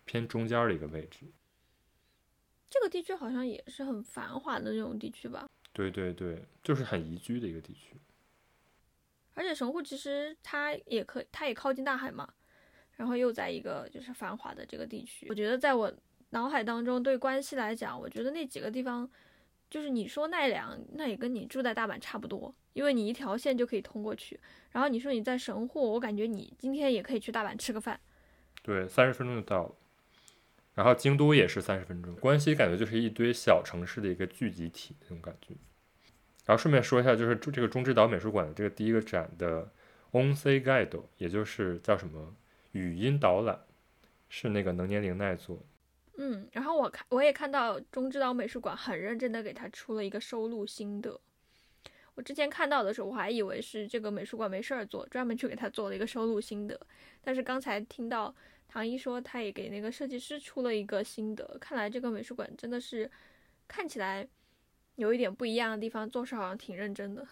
[0.07, 1.21] 偏中间的一个位置。
[2.73, 5.47] 这个地区好像也是很繁华的那种地区吧？
[5.75, 7.95] 对对对，就是很宜居的一个地区。
[9.35, 12.27] 而且神户其实它也可，它也靠近大海嘛，
[12.97, 15.27] 然后又在一个就是繁华的这个地区。
[15.29, 15.93] 我觉得在我
[16.31, 19.07] 脑海当中，对关西来讲，我觉得那几个地方，
[19.69, 24.41] 就是你说奈良，那也跟你住在大阪差不多，因为你一条线就可以通过去。
[24.71, 28.01] 然后你说你在神户，我感觉你今天也可以去大阪吃个饭。
[28.63, 29.75] 对，三十分钟就到了。
[30.75, 35.55] 然后京都也是三十分钟，关西感觉就是一堆小城市的一个聚集体那种感觉。
[36.45, 39.71] 然后顺便说一下，就是这个中之岛美术馆的这个第一个展的
[40.13, 42.35] Onsei Guide，也就是叫什么
[42.73, 43.61] 语音导览，
[44.29, 45.65] 是那个能年玲奈做。
[46.17, 51.21] 嗯，然后我看我也看到中之岛美术馆很认真的给他出了一个收录心得。
[52.15, 56.79] 我之前看到的时候，我还以为是这个美术馆没事儿做，专门去给他做了一个收录心得。
[57.23, 58.35] 但是刚才听到
[58.73, 63.11] 唐一说，他也给那个设计师出了一个心得，看来这个美术馆真的是
[63.69, 64.27] 看起来。
[64.97, 67.27] 有一点不一样的地方，做事好像挺认真的。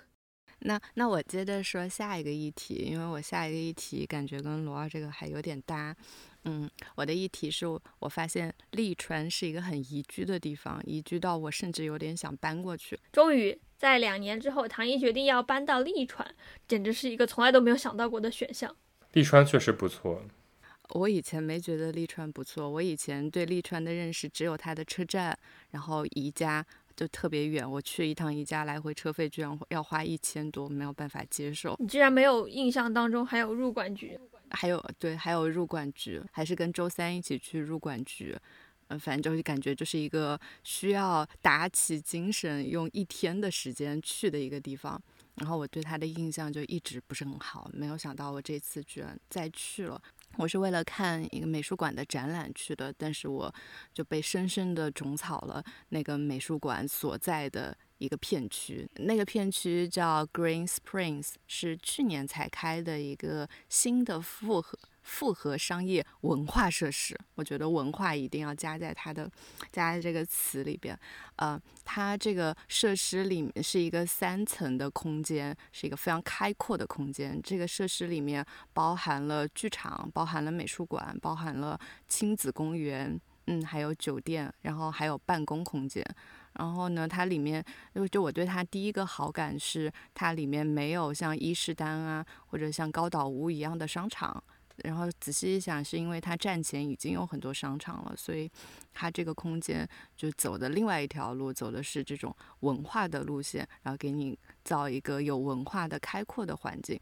[0.61, 5.95] 那那我接着说下一个议题，因为我下一个议题感觉跟罗二这个还有点搭。
[6.45, 7.67] 嗯，我的议题是
[7.99, 12.99] 我发现利川是一个很宜居的地方，宜居到我甚至有点想搬过去。
[13.13, 16.35] 终于在两年之后，唐一决定要搬到利川，
[16.67, 18.75] 简直是一个从来都没有想到过的选项。
[19.13, 20.23] 利川确实不错。
[20.91, 25.39] 我以前没觉得利川不错，我以前对利川的认识只有它的车站，
[25.71, 26.65] 然后宜家。
[26.97, 31.75] 就特别远，我去一趟宜家来回车费居然要花一千多，没有办法接受。
[31.79, 34.21] 你居然没有印象当中还有入馆局？
[34.51, 38.37] 还有对，还有入馆局，还是跟周三一起去入馆局。
[38.89, 45.01] 嗯，反正就是感觉就是一个需要打起精神用一天的时间去的一个地方。
[45.37, 50.03] 然后我对他的印象就一直不是很好，没有想到我这次居然再去了。
[50.41, 53.55] 我是为了看一个美术馆的展览去的，但是我
[53.93, 58.89] 就被深深的种草了那个美术馆所在的一个片区。
[58.95, 64.79] 那个片区叫 Green Springs，是去年才开的一个新的复合。
[65.03, 69.31] 复合商业文化设施，我觉得文化一定要加在它的
[69.73, 70.99] 加在这个词里边。
[71.37, 77.41] 呃，它这个设施里面是一个三层的空间，是一个非常开阔的空间。
[77.43, 86.05] 这个设施里面包含了剧场，包含了美术馆，包含了亲子公园，嗯，还有酒店，然后还有办公空间。
[86.55, 94.43] 然后呢，它里面就就我对它第一个好感是，它里面没有像伊势丹啊或者像高岛屋一样的商场。
[94.85, 98.51] 然后仔细一想，是因为它站前已经有很多商场了，所以
[98.93, 106.99] 它这个空间就走的另外一条路，走的是这种文化的路线，然后给你造一个有文化的开阔的环境。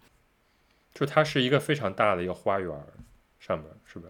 [0.95, 2.71] 就它是一个非常大的一个花园，
[3.39, 4.09] 上面是吧？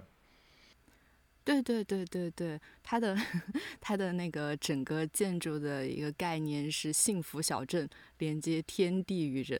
[1.45, 3.17] 对对对对对，它的
[3.81, 9.59] 它的那个整个建筑的一个概念是幸福小镇，连接天地与人。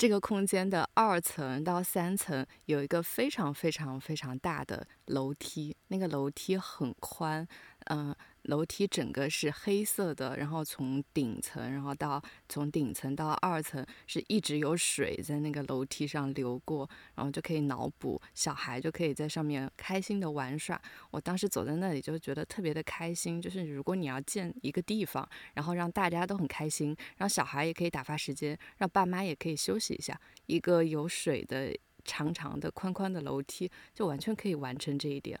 [0.00, 7.46] 这个空间的二层到三层有一个非常非常非常大的楼梯，那个楼梯很宽，
[7.90, 8.16] 嗯。
[8.50, 20.80] 楼梯整个是黑色的，然后从顶层，然后到从顶层到二层是一直有水在那个楼梯上流过，然后就可以脑补小孩就可以在上面开心的玩耍。
[21.12, 31.72] 我当时走在那里就觉得特别的开心，就是如果你要建一个地方，然后让大家都很开心，让小孩也可以打发时间，让爸妈也可以休息一下，一个有水的
[32.04, 35.38] 长长的宽宽的楼梯就完全可以完成这一点。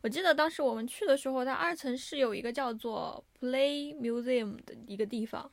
[0.00, 5.50] 我记得当时我们去的时候，它二层是有一个叫做 Play Museum 的一个地方，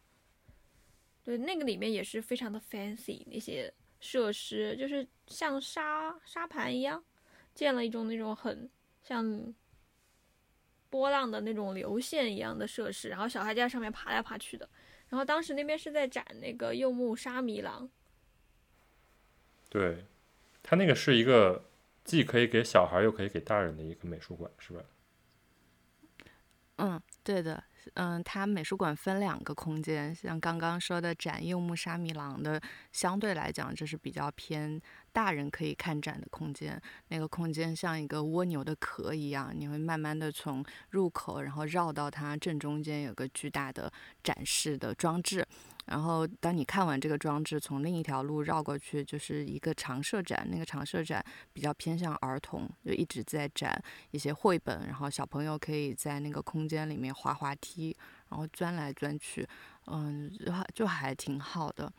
[1.24, 7.04] 对，那个里面也是非常的 fancy，那些设施就是像沙沙盘一样，
[7.54, 8.70] 建了一种那种很
[9.04, 9.54] 像
[10.90, 14.68] 波浪的那种流线一样的设施，然后小孩就在上面爬来爬去的。
[15.10, 17.90] 然后当时那边是在展那个柚木沙弥郎，
[19.70, 20.06] 对，
[20.64, 21.69] 它那个是一个。
[22.10, 24.82] 既可以给小孩又可以给大人的一个美术馆，是吧？
[26.78, 27.64] 嗯，对的。
[27.94, 32.60] 嗯，它美术馆分两个空间，像刚刚说的展柚木沙弥郎的，
[32.92, 36.82] 相对来讲就是比较偏大人可以看展的空间。
[37.10, 43.92] 那个空间像一个蜗牛的壳一样，你会慢慢的从入口，然后绕到它正中间有个巨大的
[44.24, 45.46] 展示的装置。
[45.90, 50.48] 然后当你看完这个装置，从另一条路绕过去，就是一个长设展。
[50.52, 57.98] 那个长设展比较偏向儿童，就一直在展一些绘本，然后小朋友可以在那个空间里面滑滑梯，
[58.30, 59.48] 然后钻来钻去，
[59.88, 60.32] 嗯，
[60.74, 61.92] 就还挺好的。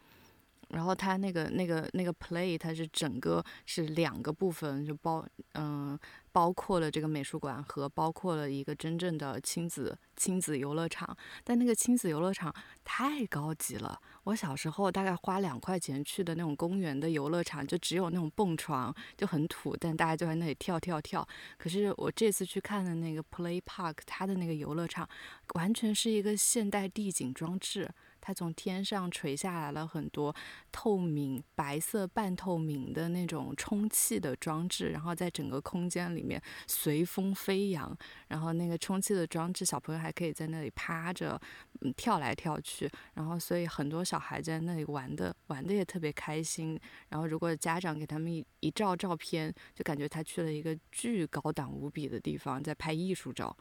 [0.70, 5.98] 然后它那个那个那个 play，它是整个是两个部分，就包嗯
[6.32, 11.16] 包括了这个美术馆和包括了一个真正的亲子亲子游乐场。
[11.42, 12.54] 但那个亲子游乐场
[12.84, 21.26] 太高级了，我小时候大概花两块钱去的那种公园的游乐场，就只有那种蹦床，就很土，但大家就在那里跳跳跳。
[21.58, 25.08] 可是我这次去看的那个 play park，它的那个游乐场
[25.54, 27.90] 完全是一个现代地景装置。
[28.30, 30.32] 它从天上垂下来了很多
[30.70, 37.96] 透明、白色半透明的那种充气的装置，然后在整个空间里面随风飞扬。
[38.28, 41.40] 然后那个充气的装置，小朋友还可以在那里趴着，
[41.80, 42.88] 嗯，跳来跳去。
[43.14, 46.78] 然后所以很多小孩在那里玩的，玩的也特别开心。
[47.08, 53.56] 然后如果家长给他们一一照照片，就感觉他去了一个巨高档无比的地方，在拍艺术照。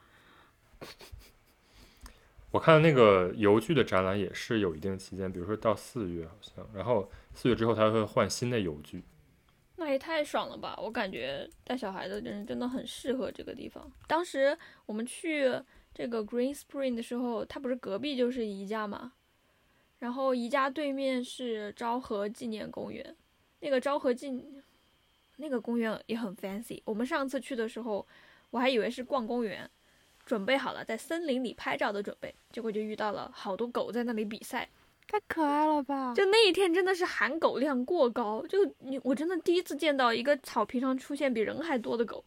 [2.51, 9.03] 我看那个邮具的展览也是有一定期间，比如说到四月好像，然后四月之后他会换新的邮具。
[9.75, 10.77] 那也太爽了吧！
[10.81, 13.89] 我感觉带小孩的人真的很适合这个地方。
[14.07, 15.49] 当时我们去
[15.93, 19.13] 这个 Green Spring 的时候，它不是隔壁就是宜家嘛，
[19.99, 23.15] 然后宜家对面是昭和纪念公园，
[23.59, 24.43] 那个昭和纪
[25.38, 26.81] 那个公园也很 fancy。
[26.83, 28.05] 我们上次去的时候，
[28.49, 29.69] 我还以为是逛公园。
[30.29, 34.69] 准备好了，在森林里拍照的准备，结果就遇到了好多狗在那里比赛，
[35.07, 36.13] 太可爱了吧！
[36.13, 42.23] 就那一天真的是含狗量过高，就你我真的第一次见到一个草坪上出现比人还多的狗。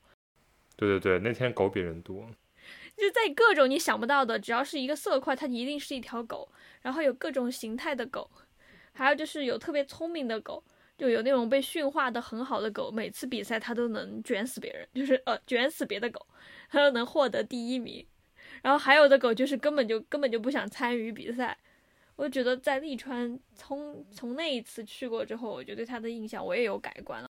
[0.75, 2.27] 对对对，那天狗比人多，
[2.97, 6.49] 就在各种你想不到的，只要是一个色块，它一定是一条狗，
[6.81, 8.29] 然后有各种形态的狗，
[8.93, 10.61] 还有就是有特别聪明的狗，
[10.99, 16.27] 就有那种被驯化的很好的狗，每次比赛它都能卷死别人，就是呃卷死别的狗。
[16.73, 18.07] 它就能获得第一名，
[18.63, 21.59] 然后还有的狗就是根本就根本就不想参与比赛。
[22.17, 27.29] 我觉得在利川从从那一次去过之后，我就对它的印象我也有改观了。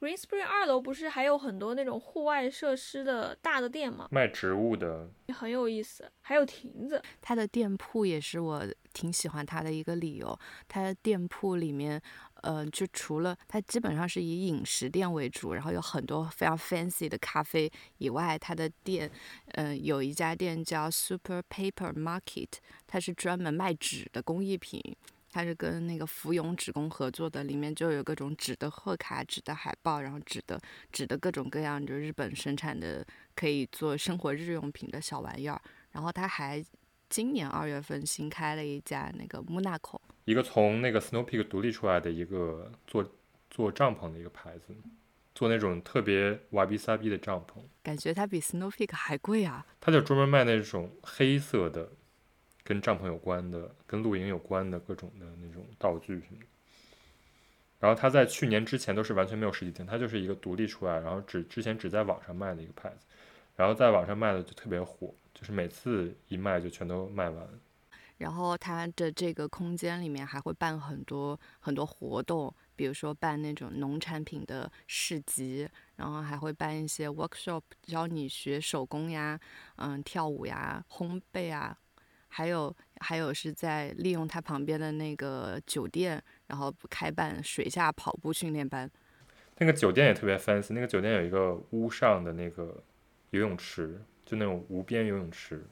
[0.00, 4.08] Green Spring 二楼不是还有很多那种户外设施的大的店吗？
[4.10, 6.10] 卖植物的，很有意思。
[6.22, 10.36] 还有亭子，它的店铺也是我挺喜欢它的一个理由。
[10.66, 12.02] 它的店铺里面。
[12.42, 19.10] 呃，就除了它基本上是以饮食店为主，然后有很多非常 fancy 的咖啡以外，它的店，
[19.52, 22.48] 嗯，有一家店叫 Super Paper Market，
[22.86, 24.82] 它是专门卖纸的工艺品，
[25.30, 30.60] 它是跟那个福永纸工合作的，里面就有各种纸的贺卡、纸的海报，然后纸的
[30.92, 35.60] 纸的各种各样，就日本生产的可以做生活日用品的小玩意儿，
[35.92, 36.64] 然后它还。
[37.12, 40.00] 今年二月份新开了一家那个木纳口，
[40.30, 43.04] 一个从那个 Snow Peak 独立出来的一个做
[43.50, 44.72] 做帐篷的一个牌子，
[45.34, 49.66] 做那种特别瓦比萨比的帐篷，感觉它比 Snow Peak 还贵啊！
[49.80, 51.88] 它就专门卖那种黑色的，
[52.62, 56.46] 跟帐篷有关的、跟露营有关的各种的那种道具什么的。
[57.80, 63.06] 然后它在去年之前都是完全没有实体店，它就是一个独立出来，然后只之前只在网上卖的一个牌子，
[63.56, 65.12] 然后在网上卖的就特别火。
[65.32, 67.48] 就是每次一卖就全都卖完，
[68.20, 79.40] 然后它的这个空间里面还会办很多很多活动，比如说办那种农产品的市集，然后还会办一些 workshop，教你学手工呀，
[79.76, 81.76] 嗯，跳舞呀，烘焙啊，
[82.28, 88.90] 还有还有是在利用它旁边的那个酒店，然后开办水下跑步训练班。
[89.58, 92.82] 那个酒店也特别 fancy，那个酒店有一个屋上的那个
[93.30, 94.00] 游泳池。
[94.22, 95.66] 就那种无边游泳池，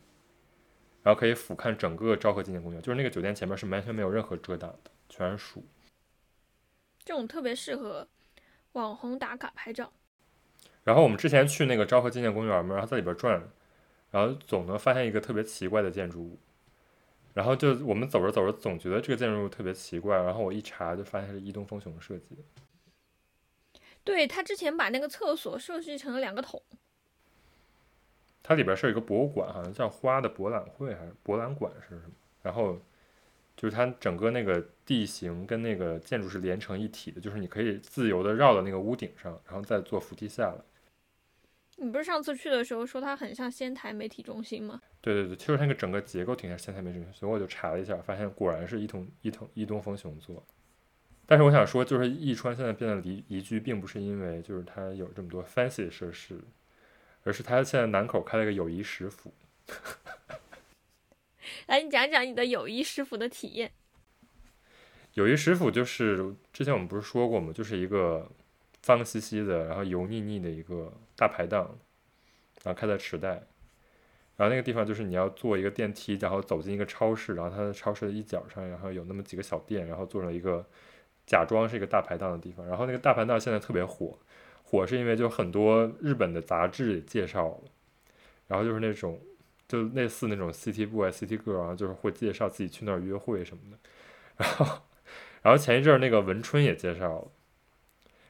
[1.02, 2.82] 然后可以俯瞰整个昭和纪念公园。
[2.82, 5.64] 就是那个酒店前面是完全没有任何遮挡的，全是树。
[7.04, 8.06] 这种特别适合
[8.72, 9.92] 网红打卡拍照。
[10.84, 13.42] 然后我们之前去那个昭和纪念公园嘛，然后在里边转，
[14.10, 16.38] 然后总能发现一个特别奇怪的建筑物。
[17.34, 20.16] 然后就我们走着走着，总觉得这个建筑物特别奇怪。
[20.16, 23.80] 然后我一查，就发现是伊东丰雄设计的。
[24.02, 26.62] 对他之前把那个厕所设计成了两个桶。
[28.48, 32.12] 它里边是有一个博物馆，好像叫花的博览会还是博览馆是什么？
[32.40, 32.80] 然后
[33.54, 40.64] 就是它整个那个地形跟那个建筑是连成一体的，就是你可以自由的绕到那个屋顶上，然后再坐扶梯下来。
[41.76, 44.80] 你不是上次去的时候说它很像仙台媒体中心吗？
[45.02, 50.42] 对对对，其实那个整个结构挺像仙台媒体中心，所以我就查了一下，发现果然是伊藤伊藤伊东丰雄做。
[51.26, 56.40] 但是我想说，就是伊川现在变得宜宜居，并不是因为就是它有这么多 fancy 的设施。
[57.28, 59.34] 而是他现在南口开了一个友谊食府，
[61.68, 63.70] 来，你讲讲你的友谊食府的体验。
[65.12, 67.52] 友谊食府就是之前我们不是说过吗？
[67.52, 68.26] 就是一个
[68.80, 71.78] 脏兮兮的，然后油腻腻的一个大排档，
[72.64, 73.42] 然后开在池袋。
[74.36, 80.66] 然后那个地方就是你要坐一个电梯，然后走进一个超市，然后它的超市的一角上，然后有那么几个小店，然后做成一个
[81.26, 82.66] 假装是一个大排档的地方。
[82.66, 84.18] 然后那个大排档现在特别火，
[84.70, 87.60] 火是因为就很多日本的杂志介绍了，
[88.46, 89.18] 然后就是那种
[89.66, 93.78] 就类似那种 City Boy、City Girl，然后就是会介绍自己去那儿约会什么的。
[94.36, 94.82] 然后，
[95.40, 97.28] 然后前一阵儿那个文春也介绍了，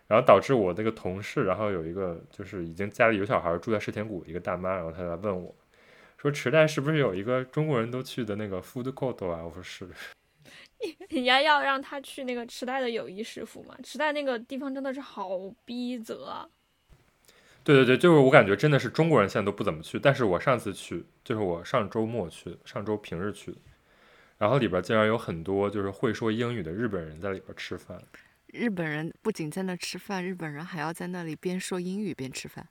[0.07, 5.53] 然后导致我那个同事，然后有一个就是已经家里有小孩住在世田谷一个大妈，然后她来问我。
[6.19, 9.45] 说池袋是不是有一个中国人都去的那个 food court 啊？
[9.45, 9.89] 我说是。
[11.11, 13.77] 人家要让他去那个池袋的友谊食府嘛？
[13.83, 15.31] 池袋那个地方真的是好
[15.65, 16.47] 逼仄。
[17.65, 23.59] 对对对，就是我感觉真的是中国人现在都不怎么去，但是我上次去，就是我上周末去，上周平日去的，
[24.39, 28.01] 然后里边竟然有很多就是会说英语的日本人在里边吃饭。
[28.47, 32.67] 日本人不仅在那吃饭，日本人还要在那里边说英语边吃饭。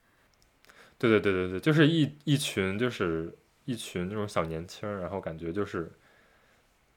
[0.97, 3.31] 对对对对对，就是一一群就是
[3.65, 5.91] 一群那种小年轻，然后感觉就是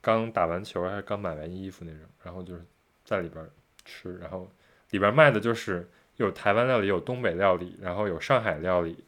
[0.00, 2.64] 刚打完球还是刚买完衣服那种，然后就是
[3.04, 3.44] 在里边
[3.84, 4.50] 吃，然后
[4.90, 9.04] 里边卖的就是有台湾料理，有东北料理，然后有上海料理，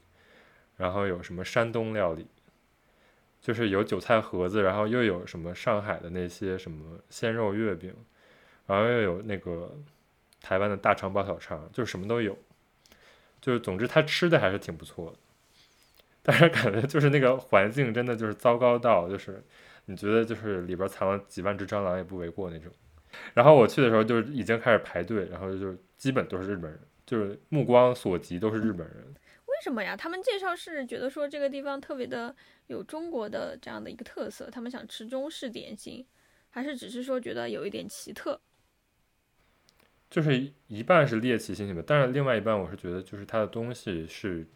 [0.76, 2.26] 然后有什么山东料理，
[3.40, 7.94] 就是有韭菜盒子，然后又有什么上海的那些什么鲜肉月饼，
[8.66, 9.76] 然后又有那个
[10.40, 12.36] 台湾的大肠包小肠，就什么都有。
[13.40, 15.18] 就是，总之他吃的还是挺不错的，
[16.22, 19.42] 但是感觉就是那个环境真的就是糟糕到，就是
[19.86, 22.72] 你觉得就是里边藏了几万只蟑螂也不为过那种。
[23.34, 29.14] 然后我去的时候就是已经开始排队，然后就基本都是日本人，就是目光所及都是日本人。
[29.46, 29.96] 为什么呀？
[29.96, 32.34] 他们介绍是觉得说这个地方特别的
[32.68, 36.04] 有中国的这样的一个特色，他们想吃中式点心，
[36.50, 38.40] 还是只是说觉得有一点奇特？
[40.08, 44.46] 就是一半是猎奇心情吧，但是另外一半我是觉得，就是它的东西是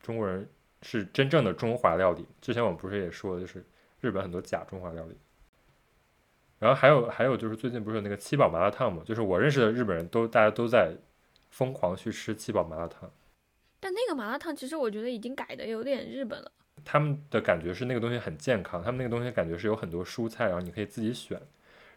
[0.00, 0.48] 中国人
[0.82, 2.24] 是真正的中华料理。
[2.40, 3.64] 之前我们不是也说，就是
[4.04, 5.16] 日本很多假中华料理。
[6.58, 9.02] 然后还有还有就是最近不是有那个七宝麻辣烫嘛？
[9.04, 10.94] 就是我认识的日本人都大家都在
[11.50, 13.10] 疯狂去吃七宝麻辣烫。
[13.80, 16.52] 但那个麻辣烫其实我觉得已经改的有点日本了。
[16.84, 21.40] 他们的感觉是那个东西很健康，他们那个东西感觉是有很多蔬菜，然后你可以自己选，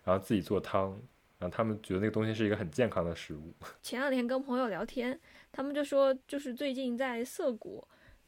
[0.04, 1.00] 然后自己做汤。
[1.40, 3.54] 然后他们觉得那个东西是一个很健康的食物。
[3.84, 5.18] 前两天跟朋友聊天，
[5.52, 7.88] 他们就说，就是最近在涩谷，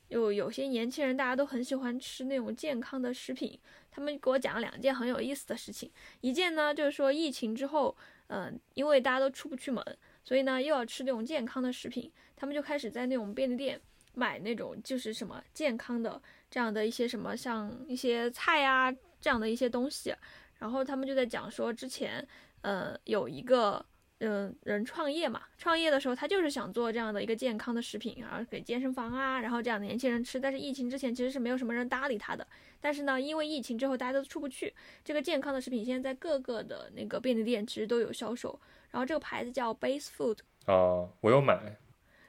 [0.10, 3.60] 有有些年轻人大家都很喜欢吃那种健康的食品。
[3.89, 5.89] 他们给我讲了两件很有意思的事情。
[6.22, 7.95] 一件呢，就是说疫情之后，
[8.28, 9.84] 嗯，因为大家都出不去门，
[10.24, 13.80] 所以呢又要吃那种健康的食品，他们就开始在那种便利店
[14.14, 20.14] 买那种就是什么健康的这样的一些什么像一些菜啊这样的一些东西。
[20.60, 22.28] 然后他们就在讲说之前。
[22.62, 23.86] 呃，有一个
[24.20, 30.40] 嗯人创业嘛，创业的时候他就是想做这样的一个健康的食品，然后给健身房啊，然后这样的年轻人吃。
[30.40, 32.46] 但是疫情之前其实是没有什么人搭理他的。
[32.82, 38.60] 但是呢，因为疫情之后大家都出不去，这个健康的食品现在在各个的那个便利店其实都有销售。
[38.92, 41.78] 然后这个牌子叫 Base Food 啊，我有买。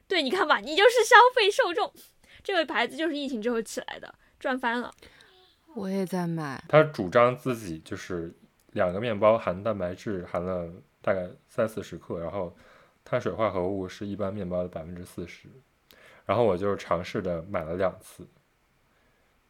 [0.06, 1.92] 对，你看吧，你就是消费受众。
[2.42, 4.92] 这个牌子就是疫情之后起来的，赚翻了。
[5.74, 6.62] 我也在买。
[6.68, 8.32] 他主张自己就是。
[8.72, 10.70] 两个面包含蛋白质含了
[11.02, 12.56] 大概三四十克，然后
[13.04, 15.48] 碳水化合物是一般面包的百分之四十，
[16.26, 18.26] 然后我就尝试着买了两次，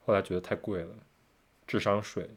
[0.04, 0.94] 后来觉得太贵了，
[1.66, 2.30] 智商税，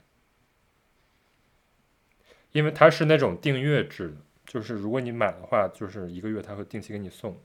[2.52, 7.40] 因为它是那种订阅制，就是如果你买的话，就是一个月它会定期给你送。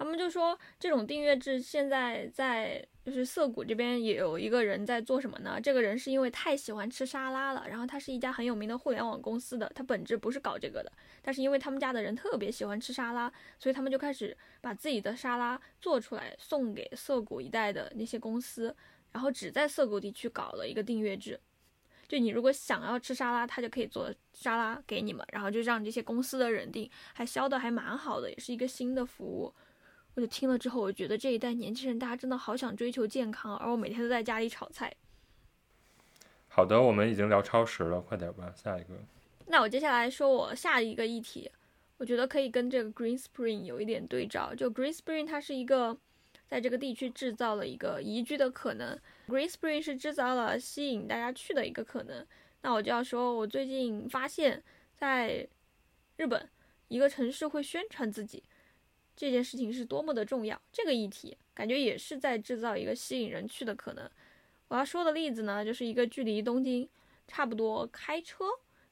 [0.00, 5.60] 他们就说这种订阅制现在在就是涩谷这边也有一个人在做什么呢？
[5.60, 10.90] 这个人是因为太喜欢吃沙拉了，然后他是一家很有名的互联网公司的，他本质不是搞这个的，
[11.20, 18.74] 但是因为他们家的人特别喜欢吃沙拉，所以他们就开始把自己的沙拉做出来送给涩谷一带的那些公司，
[19.12, 21.38] 然后只在涩谷地区搞了一个订阅制，
[22.08, 29.54] 就你如果想要吃沙拉，他就可以做沙拉给你们，然后就让这些公司的人订，还销的还蛮好的，也是一个新的服务。
[30.14, 34.92] 我就听了之后，我觉得这一代年轻人，大家真的好想追求健康，而我每天都在家里炒菜。
[36.48, 38.94] 好的，我们已经聊超时了，快点吧，下一个。
[39.46, 41.50] 那我接下来说我下一个议题，
[41.96, 44.52] 我觉得可以跟这个 Green Spring 有一点对照。
[44.54, 45.96] 就 Green Spring 它是一个
[46.48, 48.98] 在这个地区制造了一个宜居的可能
[49.28, 52.26] ，Green Spring 是制造了吸引大家去的一个可能。
[52.62, 54.62] 那我就要说，我最近发现，
[54.96, 55.48] 在
[56.16, 56.48] 日本
[56.88, 58.42] 一个城市会宣传自己。
[59.20, 64.10] 这件事情是多么的重要，这个议题感觉也是在制造一个吸引人去的可能。
[64.68, 66.88] 我要说的例子呢，就是一个距离东京
[67.28, 68.46] 差不多开车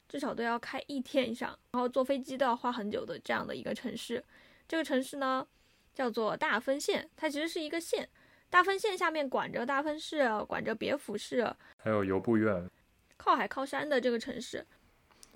[0.07, 4.23] 至少都要开一天以上，然后坐飞机都要花很久的这样的一个城市。
[4.69, 5.49] 这个城市呢，
[5.95, 8.07] 叫做大分县，它其实是一个县。
[8.51, 12.69] 大分县下面管着大分市，管着别府市，还有游步院，
[13.17, 14.67] 靠海靠山的这个城市。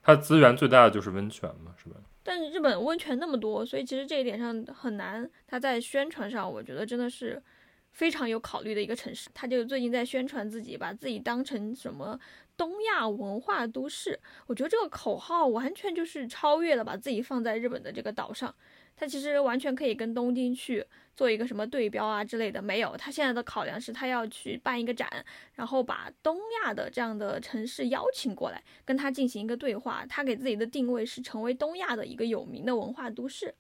[0.03, 1.96] 它资源最大的就是温泉嘛，是吧？
[2.24, 5.28] 但日本温泉那么多，所以其实这一点上很难。
[5.46, 7.42] 它在宣传上，我觉得真的是
[7.90, 9.28] 非常有考虑的一个城市。
[9.34, 12.18] 它就最近在宣传自己，把自己当成什么
[12.57, 14.18] 东亚文化都市。
[14.46, 18.55] 我觉得这个口号完全就是超越了，把自己放在日本的这个岛上。
[18.94, 20.84] 它其实完全可以跟东京去
[21.14, 22.96] 做一个什么对标啊之类的，没有。
[22.96, 25.08] 他现在的考量是他要去办一个展，
[25.54, 30.04] 然后把东亚的这样的城市邀请过来，跟他进行一个对话。
[30.08, 33.54] 他给自己的定位是成为东亚的一个有名的文化都市，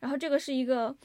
[0.00, 0.96] 然后这个是一个。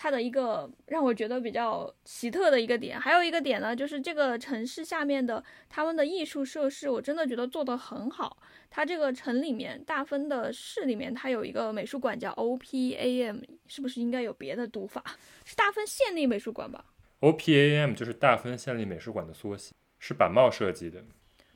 [0.00, 8.36] 它的一个让我觉得比较奇特的一个点，还有一个点呢，就是这个城市下面的他们的艺术设施，我真的觉得做得很好。
[8.70, 15.02] 它这个城里面大分的市里面，它有一个美术馆叫 O P A M，是不是应该有别的读法？
[15.44, 16.84] 是大分县立美术馆吧
[17.18, 21.02] ？O P A M 就是大分县立美术馆的缩写，是板茂设计的。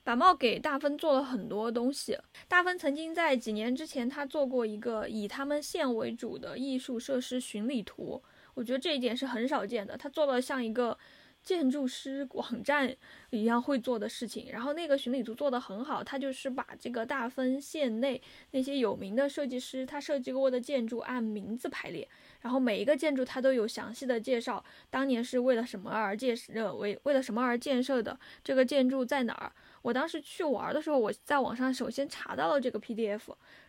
[0.02, 2.18] 板茂给大分做了很多东西。
[2.48, 8.20] 大分曾经在几年之前，他做过一个以他们县为主的艺术设施巡礼图。
[8.54, 10.96] 我觉得这一点是很少见的，他做了像一个
[11.42, 12.94] 建筑师网站
[13.30, 14.48] 一样会做的事情。
[14.52, 18.20] 然后那个巡礼图做得很好，他就是把这个大分县内
[18.52, 22.08] 那些有名的设计师他设计过的建筑按名字排列，
[22.40, 29.52] 然后每一个建筑他都有详细的介绍，当年是为了什么而建设，为为了什么而建设的，这个建筑在哪儿。
[29.82, 33.22] 我当时去玩的时候，我在网上首先查到了这个 PDF。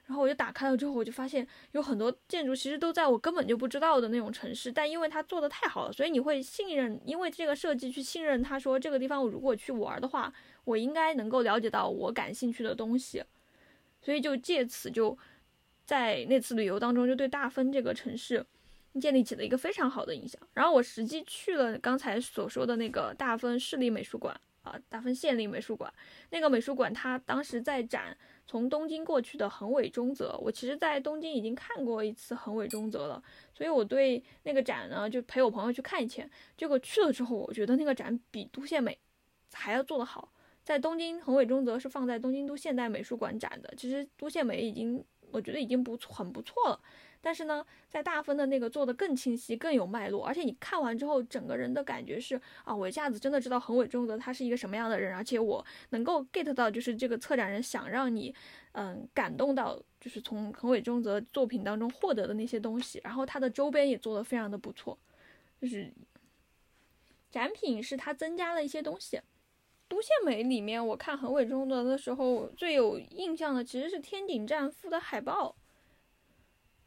[0.06, 10.34] 然后我就打开了之后，我就发现有很多建筑其实都在我根本就不知道的那种城市，但因为它做的太好了，所以你会信任，因为这个设计去信任他说这个地方我如果去玩的话，
[10.66, 13.24] 我应该能够了解到我感兴趣的东西，
[14.02, 15.18] 所以就借此就
[15.86, 18.46] 在那次旅游当中就对大分这个城市
[19.00, 20.40] 建立起了一个非常好的印象。
[20.54, 25.92] 然后我实际去了刚才所说的那个大分市立美术馆啊，大分县立美术馆，
[26.30, 28.18] 那个美术馆它当时在展。
[28.46, 33.24] 从东京过去的横尾中泽，我其实在东京已经看过一次横尾中泽了，
[33.54, 36.30] 所以我对那个展呢，就陪我朋友去看一圈。
[36.58, 38.98] 结果去了之后，我觉得那个展比都县美
[39.54, 40.32] 还要做得好。
[40.64, 46.80] 在东京横尾中泽是放在东京都现代美术馆展的，其实都县美已经，我觉得已经不错，很不错了。
[47.26, 58.36] 但是呢，在大分的那个做的更清晰、更有脉络，而且你看完之后，整个人的感觉是啊，我一下子真的知道横尾中则他是一个什么样的人，而且我能够 get 到，就是这个策展人想让你，
[58.74, 63.00] 嗯，感动到，就是从横尾中则作品当中获得的那些东西。
[63.06, 65.00] 然后他的周边也做得非常的不错，
[65.62, 65.94] 就是
[67.32, 69.22] 展品是他增加了一些东西。
[69.88, 75.56] 都县美里面，我看横尾中则的时候最有印象的其实是天井站附的海报。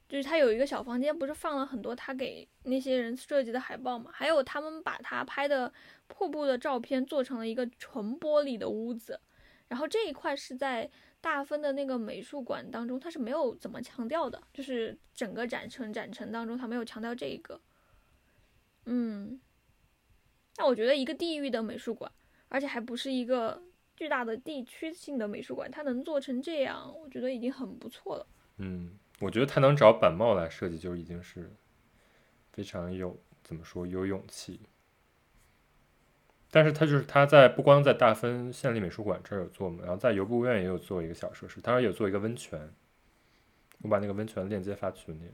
[0.09, 4.11] 就是他有一个小房间，不是放了很多他给那些人设计的海报嘛？
[4.12, 5.72] 还有他们把他拍的
[6.07, 9.20] 瀑布的照片做成了一个纯玻璃的屋子，
[9.68, 10.88] 然后这一块是在
[11.20, 17.61] 大分的那个美术馆当中，他是没有怎么强调的，就是整个展陈展陈当中他没有强调这一个。
[18.84, 19.40] 嗯，
[20.59, 22.12] 那我觉得一个地域的美术馆，
[22.48, 23.61] 而且还不是一个
[23.96, 28.26] 巨大的地区性的美术馆，它能做成这样，我觉得已经很不错了。
[28.57, 28.98] 嗯。
[29.18, 31.50] 我觉得他能找板茂来设计，就已经是
[32.52, 34.61] 非常有怎么说有勇气。
[36.50, 42.70] 但是他就是他在不光在大分县立美术馆这儿有做嘛，然后在游步院也有做一个小设施，当然有做一个温泉。
[43.80, 45.30] 我把那个温泉链接发群里。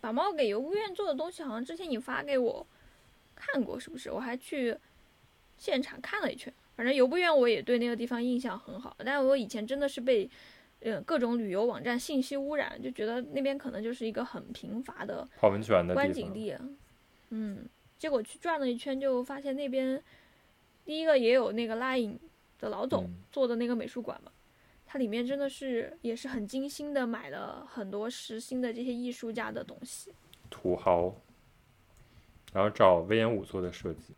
[0.00, 2.66] 板茂给游步院做的东西，好像之前你发给我
[3.36, 4.10] 看过，是不是？
[4.10, 4.76] 我还去
[5.56, 6.52] 现场看了一圈。
[6.74, 10.28] 反正游步院我也对那个地方印象很好，但是我以前真的是被。
[10.80, 16.56] 嗯，各种旅游网站信息污染，就觉得那边可能就是一个很贫乏的泡温泉的观景地。
[17.30, 17.68] 嗯，
[17.98, 20.00] 结果去转了一圈，就发现那边
[20.84, 22.16] 第一个也有那个拉影
[22.60, 24.30] 的老总做的那个美术馆嘛，
[24.86, 30.12] 它里面真的是也是很精心的买了很多实心的这些艺术家的东西。
[30.48, 31.12] 土豪，
[32.52, 34.14] 然后找威严武做的设计。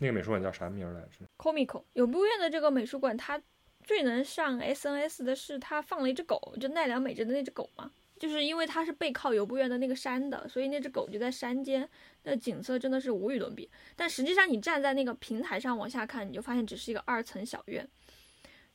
[0.00, 3.40] 那个美术馆叫啥名来着？Comico 永不院的这个美术馆，它。
[3.86, 11.88] 最能上 SNS 的是他放了一只狗，就奈良美智的那只狗嘛，就是因为它是背靠游步院的那个山的，所以那只狗就在山间，
[12.24, 13.70] 那景色真的是无与伦比。
[13.94, 17.88] 但实际上你站在那个平台上往下看，你就发现只是一个二层小院，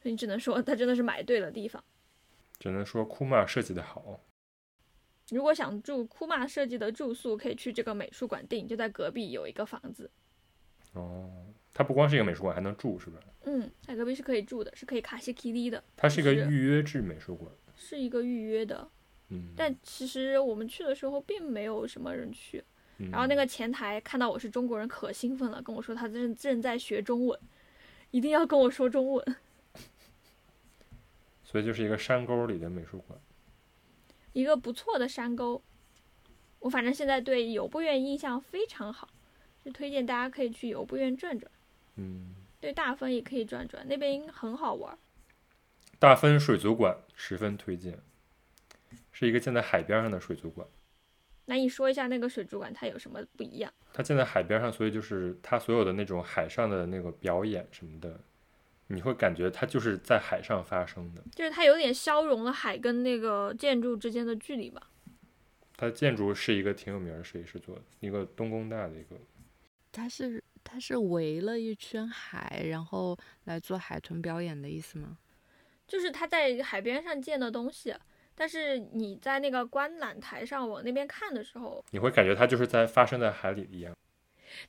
[0.02, 1.84] 所以你只能说他真的是买对了地方。
[2.58, 4.22] 只能说库玛设计的好。
[5.30, 10.10] 如果想住库玛设计的住宿，可以去这个美术馆订，就在隔壁有一个房子。
[10.94, 13.24] 哦，它不光是一个美术馆，还能住是不是？
[13.46, 17.52] 嗯，在隔壁是可以住的，是可以卡西 K D 的，它是一个预约制美术馆。
[17.76, 18.88] 是一个预约的。
[19.30, 22.64] 嗯，但其实我们去的时候并没有什么人去。
[22.98, 27.40] 嗯然后那个前台看到我是中国人，可兴奋了，跟我说他正正在学中文，
[28.12, 29.36] 一定要跟我说中文。
[31.44, 33.20] 所以就是一个山沟里的美术馆。
[34.34, 35.64] 一个不错的山沟。
[36.60, 39.10] 我反正现在对游步院印象非常好，
[39.66, 41.52] 就推荐大家可以去游步院转转。
[41.96, 44.98] 嗯，对大分也可以转转，那边很好玩。
[46.00, 48.00] 大分水族馆十分推荐，
[49.12, 50.68] 是一个建在海边上的水族馆。
[51.46, 53.72] 那你说一下那个水族馆它有什么不一样？
[53.94, 58.20] 它建在海边上，所以就是它所有的那种海上的那个表演什么的，
[58.88, 61.22] 你会感觉它就是在海上发生的。
[61.36, 64.90] 就是它有点消融了海跟那个建筑之间的距离吧。
[65.76, 69.18] 它建筑是一个挺有名的设计师做的，一个东工大的一个。
[69.92, 75.18] 它是它是围了一圈海，然后来做海豚表演的意思吗？
[75.86, 77.94] 就是它在海边上建的东西，
[78.34, 83.94] 但是你在那个观览台上往那边看的时候你会感觉它就是在发生在海里一样。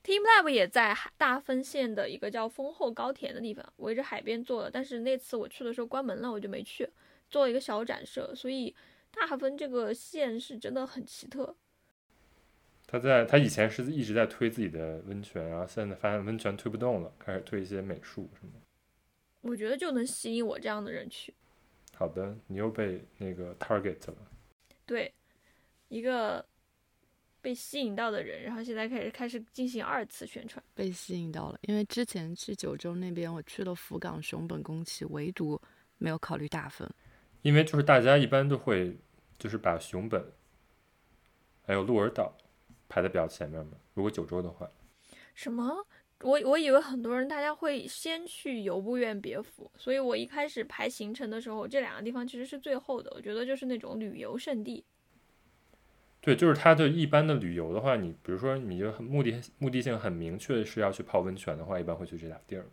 [0.02, 4.68] ，Team Lab 也在大分县的一个叫丰后高田的地方，围着海边做的。
[4.68, 6.88] 但是那次我去的时候关门了，我就没去，
[7.30, 8.28] 做了一个小展示。
[8.34, 8.74] 所以
[9.12, 11.54] 大分这个县是真的很奇特。
[12.92, 18.52] 他在他以前是一直在推自己的温泉，然后现在发现温泉推不动了，开始推一些美术什么。
[19.40, 21.32] 我觉得就能吸引我这样的人去。
[21.94, 24.16] 好的，你又被那个 target 了。
[24.84, 25.10] 对，
[25.88, 26.44] 一个
[27.40, 30.62] 被吸引到的人，然后现在开始开始进行二次宣传。
[30.74, 35.58] 被吸引到了，因为之前去九州那边，我去了福冈、熊本、宫崎，唯独
[35.96, 36.86] 没有考虑大分。
[37.40, 38.94] 因为就是大家一般都会
[39.38, 40.22] 就是把熊本
[41.62, 42.36] 还有鹿儿岛
[42.92, 43.72] 排在比较前面嘛。
[43.94, 44.68] 如果九州的话，
[45.34, 45.86] 什么？
[46.20, 53.10] 我我以为很多人大家会先去游步院别府，所以我一开始排行程的时候，这两个地方其实是最后的。
[53.16, 54.84] 我觉得就是那种旅游胜地。
[56.20, 62.66] 对，就是它的一般的旅游的话，你比如说你就很目的目的性很明确是要去泡温泉的话，一般会去这俩地儿。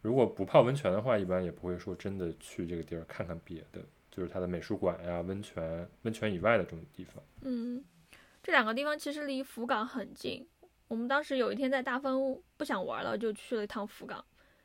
[0.00, 7.22] 如果不泡温泉的话，一般也不会说真的去这个地儿看看别的，就是它的美术馆呀、温泉、温泉以外的这种地方。
[7.42, 7.84] 嗯，
[8.42, 10.48] 这两个地方其实离福冈很近。
[10.88, 14.24] 我们当时有一天在大分不想玩了，就去了一趟福冈，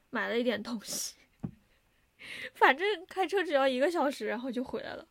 [0.09, 1.15] 买了一点东西。
[2.55, 5.07] 反正开车只要一个小时，然后就回来了，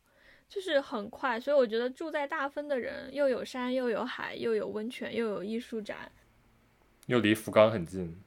[0.49, 1.39] 就是很快。
[1.39, 6.11] 所以我觉得住在大分的人，又有山，又有海，又有温泉，又有艺术展，
[7.05, 8.21] 又离福冈很近，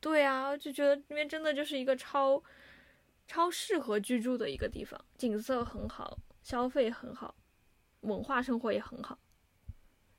[0.00, 2.40] 对啊，就觉得那边真的就是一个超
[3.26, 7.34] 超适合居住的一个地方，景色很好，消费很好，
[8.06, 9.18] 文化生活也很好。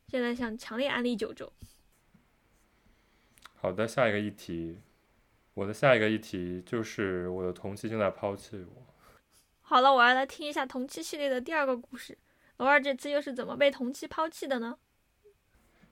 [0.08, 1.52] 现在想强烈安利九州。
[3.56, 4.80] 好的，下一个议题，
[5.54, 8.84] 我的下一个议题就是我的同期正在抛弃我。
[9.62, 12.18] 好了，我要来听一下同期系列的第二个故事。
[12.58, 14.78] 罗二这次又是怎么被同期抛弃的呢？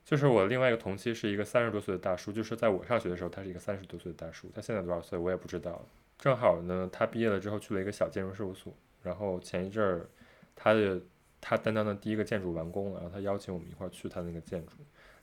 [0.05, 5.83] 就是我另外一个同期是一个三十多岁的大叔，就是在我上学的时候，他是一个三十多岁的大叔，他现在多少岁我也不知道。
[6.17, 8.71] 正好呢，他毕业了之后去了一个小建筑事务所，
[9.01, 10.07] 然后前一阵儿
[10.55, 11.01] 他的
[11.47, 14.77] 他担当的第一个建筑完工了，然后他邀请我们一块儿去他那个建筑。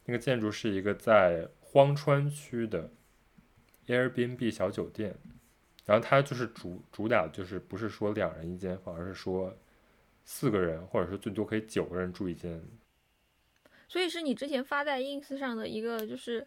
[0.05, 2.89] 那个建筑是一个在荒川区的
[3.89, 5.17] Airbnb 小酒店，
[5.85, 9.53] 然后它就是主主打就是不是说两人一间房，而是说
[10.25, 12.63] 四个人或者是最多可以九个人住一间。
[13.89, 16.47] 所以是你之前发在 ins 上的一个，就是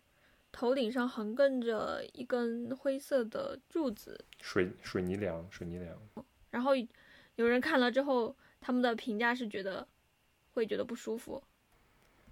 [0.53, 6.26] 头顶上横亘着一根灰色的柱子，水水泥梁，水泥梁。
[6.49, 6.71] 然后
[7.36, 8.34] 有人看了之后，
[8.66, 9.88] 他们的评价是觉得
[10.51, 11.39] 会觉得不舒服。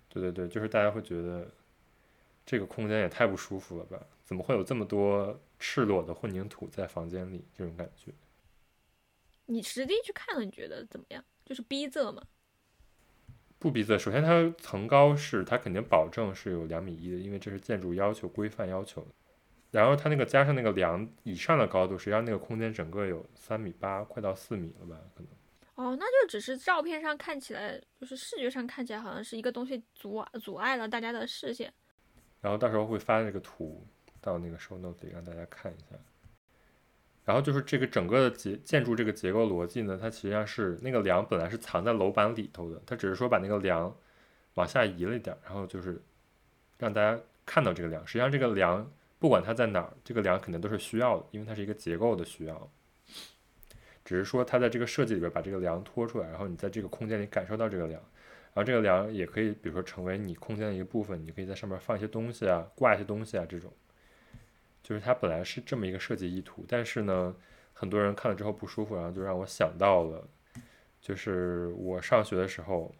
[0.09, 1.47] 对对对，就是大家会觉得
[2.43, 4.03] 这个空间也太不舒服了吧？
[4.23, 7.45] 怎么会有这么多赤裸的混凝土在房间里？
[7.55, 8.11] 这种感觉。
[9.45, 11.23] 你实地去看了，你觉得怎么样？
[11.45, 12.23] 就是逼仄嘛。
[13.59, 19.09] 不逼仄，首先它层高是它肯定保证是有两米一的，因为这是建筑要求规范要求的。
[19.69, 24.99] 然后它那个加上那个梁以上的高度，实际上那个空间整个有三米八，快到四米了吧？
[25.15, 25.29] 可能。
[25.76, 31.74] 哦，那就只是照片上看起来，就是视觉上看起来好像是一个东西阻阻碍了大家的视线。
[32.41, 33.84] 然后到时候会发这个图
[34.21, 35.97] 到那个 show note 里让大家看一下。
[37.26, 43.95] 然后就是这个整个的结建筑这个结构逻辑呢，它实际上是那个梁本来是藏在楼板里头的，它只是说把那个梁
[44.55, 45.99] 往下移了一点，然后就是
[46.78, 48.05] 让大家看到这个梁。
[48.05, 52.69] 实际上这个梁不管它在哪儿，这个梁肯定都是需要的，因为它是一个结构的需要。
[54.03, 58.01] 只是说它在这个设计里边把这个梁拖出来，然后你在这个空间里感受到这个梁。
[58.55, 63.73] 然后这个梁也可以，比如说成为你空间的一个部分，你可以在上面放一些东西啊，挂一些东西啊，这种，
[64.83, 67.35] 就是它本来是这么一个设计意图，但是呢，
[67.73, 70.27] 很多人看了之后不舒服，然后就让我想到了，
[71.01, 72.93] 就是我上学的时候，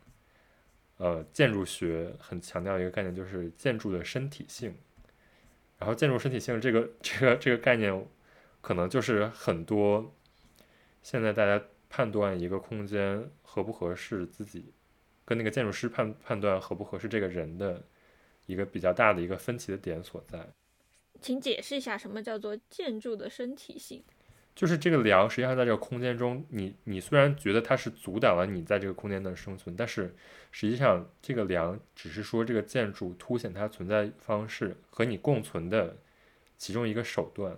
[0.98, 4.76] 呃，建筑学很强调一个概念，就是建筑的身体性，
[5.78, 8.04] 然后建筑身体性这个这个这个概念，
[8.60, 10.12] 可能就是很多
[11.04, 14.74] 现在大家判断一个空间合不合适自己。
[15.26, 17.82] 跟那个建筑师判判断合不合适这个人的
[18.46, 20.46] 一个比较大的一个分歧的点所在，
[21.22, 24.04] 请解释一下什么叫做建筑的身体性？
[24.54, 30.14] 就是这个梁实际上在这个空间中，你你虽然觉得它是阻挡了你在这个空间的生存，但是
[30.52, 35.96] 实际上这个梁只是说这个建筑凸显它存在方式和你共存的
[36.58, 37.58] 其中一个手段，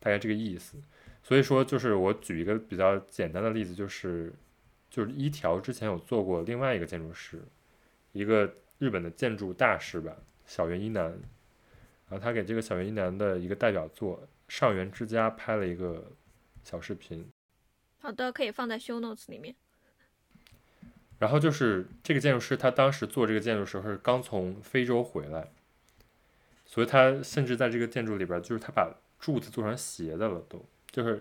[0.00, 0.76] 大概这个意思。
[1.24, 4.32] 所以说，就是我举一个比较简单的例子，就是。
[4.90, 7.42] 就是一条之前有做过另外一个建筑师，
[8.12, 10.16] 一个日本的建筑大师吧，
[10.46, 11.06] 小原一男，
[12.08, 16.12] 然后他给这个小原一男的一个代表作上元之家拍了一个
[16.62, 17.28] 小视频。
[17.98, 19.56] 好的，可以放在 show notes 里面。
[21.18, 25.50] 然后就是这个建筑师，他当时做这个建筑时候是刚从非洲回来，
[26.64, 30.64] 所以他甚至在这个建筑里边，就是他把柱子做成斜的了，都
[30.94, 31.20] 就是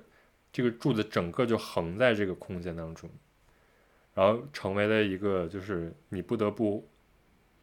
[0.52, 3.10] 这个柱子整个就横在这个空间当中。
[4.14, 6.88] 然后成为了一个，就是你不得不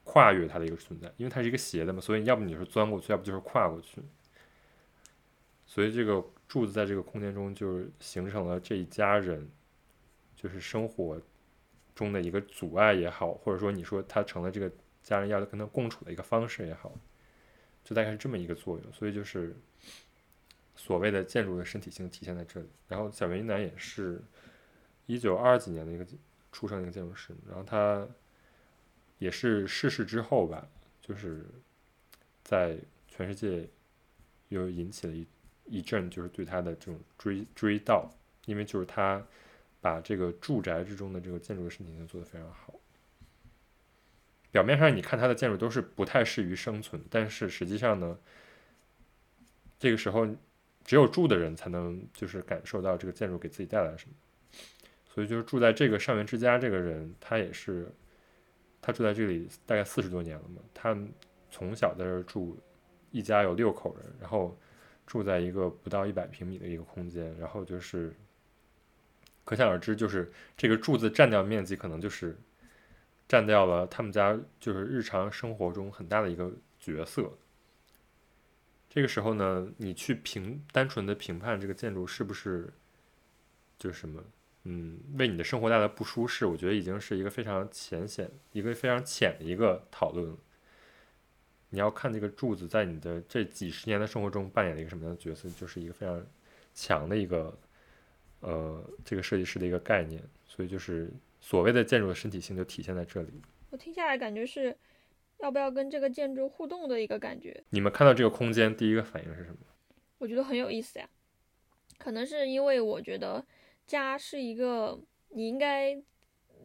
[0.02, 4.02] 跨越它的一个存在，因为它是一个斜的嘛，所以要不你是钻过去，要不就是跨过去。
[5.64, 9.48] 所以这个柱子在这个空间中就是形成了这一家人，
[10.34, 11.22] 就是生活
[11.94, 14.68] 中的一个阻碍也好，或者说你说它成了这个
[15.04, 16.92] 家人要跟他共处的一个方式也好，
[17.84, 18.92] 就大概是这么一个作用。
[18.92, 19.54] 所以就是
[20.80, 22.68] 所谓的建筑的身体性体现在这里。
[22.88, 24.22] 然后小原一男也是
[25.06, 26.06] 一九二几年的一个。
[26.52, 28.04] 出生一个建筑师，然后他
[29.18, 30.66] 也是逝世之后吧，
[31.00, 31.46] 就是
[32.42, 32.76] 在
[33.06, 33.68] 全世界
[34.48, 35.24] 又引起了一
[35.64, 38.08] 一阵就是对他的这种追追悼，
[38.46, 39.24] 因为就是他
[39.80, 42.74] 把这个住宅之中的这个建筑的身体性做得非常好。
[44.50, 48.18] 表面上你看他的建筑都是不太适于生存，但是实际上呢，
[49.78, 50.26] 这个时候
[50.90, 54.14] 只有住的人才能就是感受到这个建筑给自己带来什么。
[55.06, 57.88] 所以就是住在这个上元之家这个人，他也是，
[58.82, 60.60] 他住在这里大概四十多年了嘛。
[60.74, 60.98] 他
[61.48, 62.58] 从小在这住，
[63.12, 64.58] 一家有六口人，然后
[65.06, 68.12] 住在一个不到一百平米的一个空间，然后就是
[69.44, 72.36] 可想而知，就是这个柱子占掉面积，可能就是
[73.28, 77.30] 占掉了他们家就是日常生活中很大的一个角色。
[78.90, 82.68] 这个时候呢，你去评单纯的评判这个建筑是不是
[83.78, 84.22] 就是什么？
[84.64, 90.36] 嗯，为你的生活带来不舒适，我觉得已经是一个非常浅显、一个非常浅的一个讨论。
[91.70, 96.26] 你要看这个柱子在你的这几十年的生活中扮演了一个什么样的角色，就是一个非常
[96.74, 97.56] 强的一个
[98.40, 100.20] 呃，这个设计师的一个概念。
[100.46, 101.08] 所以就是
[101.40, 103.40] 所谓的建筑的身体性就体现在这里。
[103.70, 104.76] 我听下来感觉是
[105.42, 107.62] 要不要跟这个建筑互动的一个感觉。
[107.70, 109.58] 你们看到这个空间第一个反应是什么？
[110.18, 111.08] 我觉得很有意思呀，
[111.98, 113.44] 可能是因为我觉得。
[113.86, 116.00] 家是一个你应该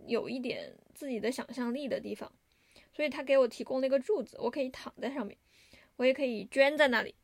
[0.05, 2.31] 有一点自己的想象力的地方，
[2.93, 5.35] 所以他给我提供了一个柱子，我可以躺在上面，
[5.95, 7.15] 我也可以捐在那里，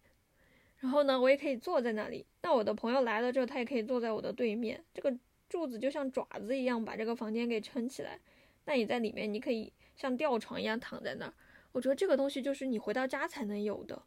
[0.80, 2.26] 然后呢，我也可以坐在那里。
[2.42, 4.84] 那我的朋友来了之后，他也可以坐在我的对面。
[4.92, 5.16] 这个
[5.48, 8.20] 柱子就像爪子一样把这个房间给撑起来。
[8.66, 9.72] 那你在里面，你可以
[10.02, 11.34] 像吊床一样躺在那儿。
[11.72, 14.02] 我觉得这个东西就是你回到家才能有的。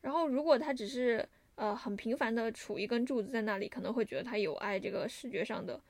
[0.00, 1.28] 然后如果它只是。
[1.58, 5.80] 呃，很频繁的杵一根柱子在那里，可能会觉得它有碍这个视觉上的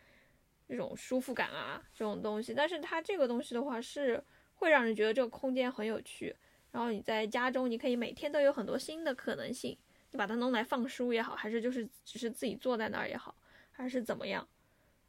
[0.69, 2.55] 这种舒服感啊，这种东西。
[2.55, 4.23] 但是它这个东西的话，是
[4.55, 6.33] 会让人觉得这个空间很有趣。
[6.71, 9.77] 然后你在家中，你可以每天都有很多新的可能性。
[10.12, 13.35] 你把它弄来放书也好，还是就是只是自己坐在那儿也好，
[13.73, 14.47] 还是怎么样，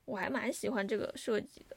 [0.06, 1.77] 我还蛮喜欢这个设计的。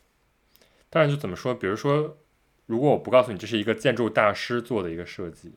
[0.90, 2.18] 但是就怎么说，比如说，
[2.66, 5.54] 如果我不告诉你这是一个建筑大师做的一个设计。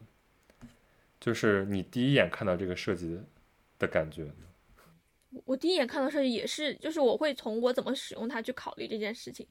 [1.20, 3.18] 就是你第一眼看到这个设计
[3.80, 4.30] 的感觉，
[5.46, 9.48] 我第一眼看到设计也是，就是我会从我怎么使用它去考虑这件事情。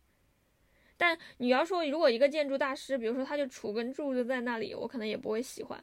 [0.99, 5.83] 但你要说，如果一个建筑大师，比如说他就杵根柱子在那里，我可能也不会喜欢，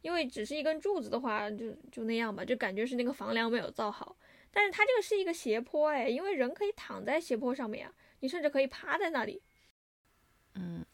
[0.00, 4.16] 因为只是一根柱子的话，就就那样吧，就感觉是那个房梁没有造好。
[4.50, 9.42] 但是它这个是一个斜坡，哎，因为人可以躺在斜坡上面啊，你甚至可以趴在那里。
[10.54, 10.84] 嗯。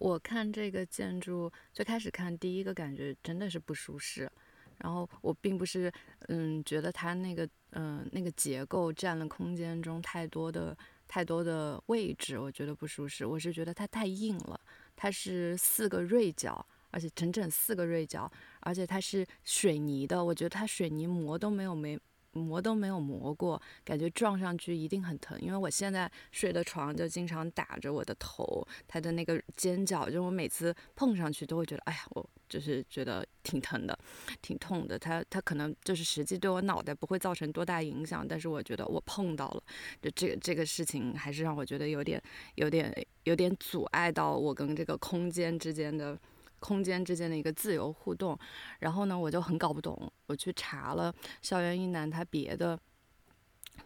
[0.00, 4.30] 我看这个建筑最开始看第一个感觉真的是不舒适，
[4.76, 5.92] 然后我并不是
[6.28, 13.26] 嗯觉得它那个嗯那个结构占了空间中太多的太多的位置，我觉得不舒适。
[13.26, 14.60] 我是觉得它太硬了，
[14.94, 21.98] 它是四个锐角，而且整整四个锐角，而且它是水泥的，我觉得它水泥膜都没有没。
[22.32, 25.40] 磨都没有磨过，感觉撞上去一定很疼。
[25.40, 33.98] 因为我现在睡的床就经常打着我的头，它的那个尖角，就我每次碰上去都会觉得，哎呀，我就是觉得挺疼的，
[34.42, 34.98] 挺痛的。
[34.98, 39.62] 它它可能就是实际对我脑袋不会造成多大影响，但是我觉得我碰到了，
[40.00, 42.22] 就这个这个事情还是让我觉得有点
[42.56, 46.18] 有点有点阻碍到我跟这个空间之间的。
[46.60, 48.38] 空间之间的一个自由互动，
[48.80, 50.10] 然后呢，我就很搞不懂。
[50.26, 52.78] 我去查了校园一男他别的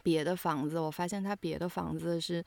[0.03, 2.43] 别的房子，我发现他别的房子是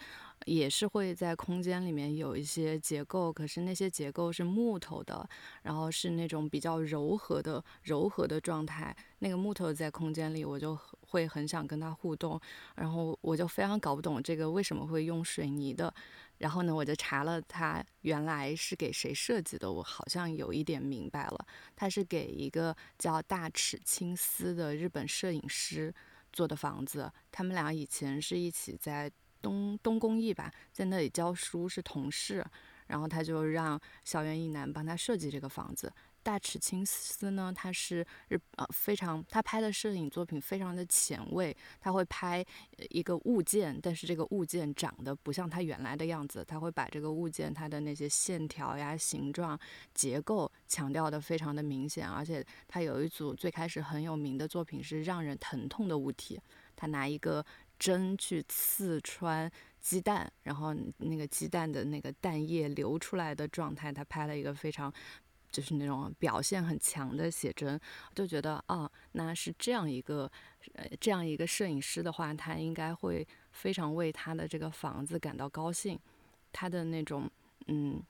[0.46, 5.28] 也是会在空间里面有一些结构，可是那些结构是木头的，
[5.62, 8.96] 然后是那种比较柔和的柔和的状态。
[9.20, 10.78] 那个木头在空间里，我就
[11.16, 12.38] 会很想跟他互动，
[12.76, 15.94] 然后我就非常搞不懂这个为什么会用水泥的。
[16.40, 25.94] 然后呢，我就查了他原来是给谁设计的，我好像有一点明白了，他是给一个叫大尺青司的日本摄影师
[26.34, 27.10] 做的房子。
[27.32, 29.10] 他们俩以前是一起在
[29.42, 32.46] 东东工艺吧，在那里教书是同事，
[32.88, 35.90] 然后他就让小园一男帮他设计这个房子。
[36.26, 42.44] 大尺青司呢，他是日呃非常，他拍的摄影作品非常的前卫，他会拍
[42.90, 49.58] 一个物件，但是这个物件长得不像它原来的样子，他会把这个物件它的那些线条呀、形状、
[49.94, 56.42] 结构强调的非常的明显，而且他有一组最开始很有名的作品是让人疼痛的物体，
[56.76, 57.46] 他拿一个
[57.78, 64.92] 针去刺穿鸡蛋，然后那个鸡蛋的那个蛋液流出来的状态，他拍了一个非常。
[65.56, 67.80] 就是那种表现很强的写真，
[68.14, 70.30] 就觉得啊，那是这样一个，
[70.74, 75.98] 呃，这样一个摄影师的话，他应该会非常为他的这个房子感到高兴，
[76.52, 77.30] 他的那种，
[77.68, 78.04] 嗯。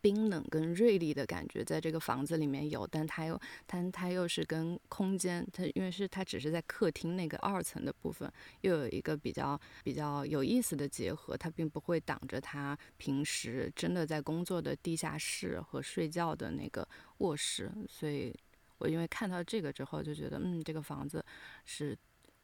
[0.00, 8.30] 冰冷跟锐利的感觉在这个房子里面有，但它又，但它又是跟空间，它因为是它只是在客厅那个二层的部分，
[8.62, 16.86] 又有一个比较比较有意思的结合，它并不会挡着他平时真的在工作的地下室和睡觉的那个
[17.18, 18.34] 卧室，所以
[18.78, 21.24] 我因为看到这个之后就觉得，嗯，这个房子
[21.64, 21.96] 是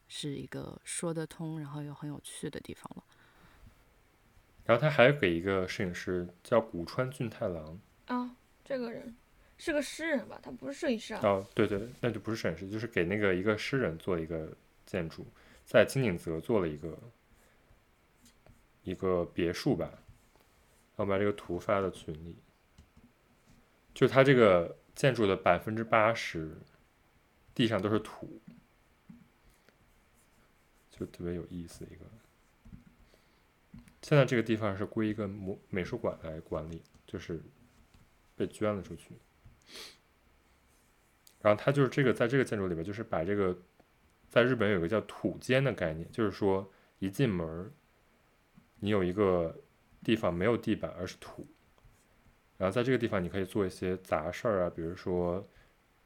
[0.06, 3.04] 是一个说得通，然后又很有趣的地方了。
[4.68, 9.16] 然后他还给一个摄影师叫古川俊太郎啊，这个人
[9.56, 10.38] 是个诗人吧？
[10.42, 11.20] 他不是摄影师啊。
[11.22, 14.54] 哦，对对，那就不是摄影师，就是给那个一个诗人做一个
[14.84, 15.26] 建筑，
[15.64, 16.98] 在金井泽做了一个
[18.82, 19.90] 一个别墅吧。
[20.96, 22.36] 然后把这个图发到群里，
[23.94, 26.54] 就他这个建筑的百分之八十
[27.54, 28.38] 地上都是土，
[30.90, 32.04] 就特别有意思一个。
[34.00, 37.42] 现在这个地方是归一个美美术馆来管理，就是
[38.36, 39.12] 被捐了出去。
[41.40, 43.56] 然后他就是这个，在这个建筑里边，就是把这个，
[44.28, 47.72] 在日本有个叫土间的概念，就是说一进门，
[48.76, 49.54] 你有一个
[50.04, 51.44] 地方没有地板，而是土。
[52.56, 55.44] 然后在这个地方，你可以做一些杂事儿啊，比如说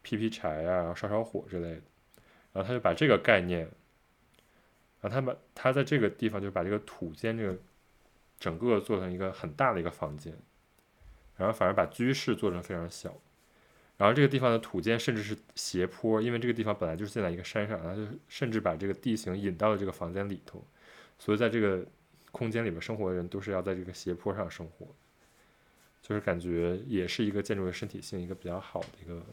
[0.01, 1.83] 劈劈柴啊，烧烧火之类的。
[2.55, 3.61] 然后他就把这个概念，
[5.01, 7.59] 然后他把他在这个地方就把这个土间这个。
[8.43, 10.37] 整个做成一个很大的一个房间，
[11.37, 13.17] 然后反而把居室做成非常小，
[13.97, 20.61] 然后这个地方的土建甚至是斜坡，因为这个地方本来就是建在一个山上，然后就甚至把这个地形引到了这个房间里头，
[21.21, 21.87] 所以在这个
[22.33, 24.89] 空间里面生活的人都是要在这个斜坡上生活，
[26.03, 29.25] 就是感觉也是一个建筑的身体性一个比较好的一个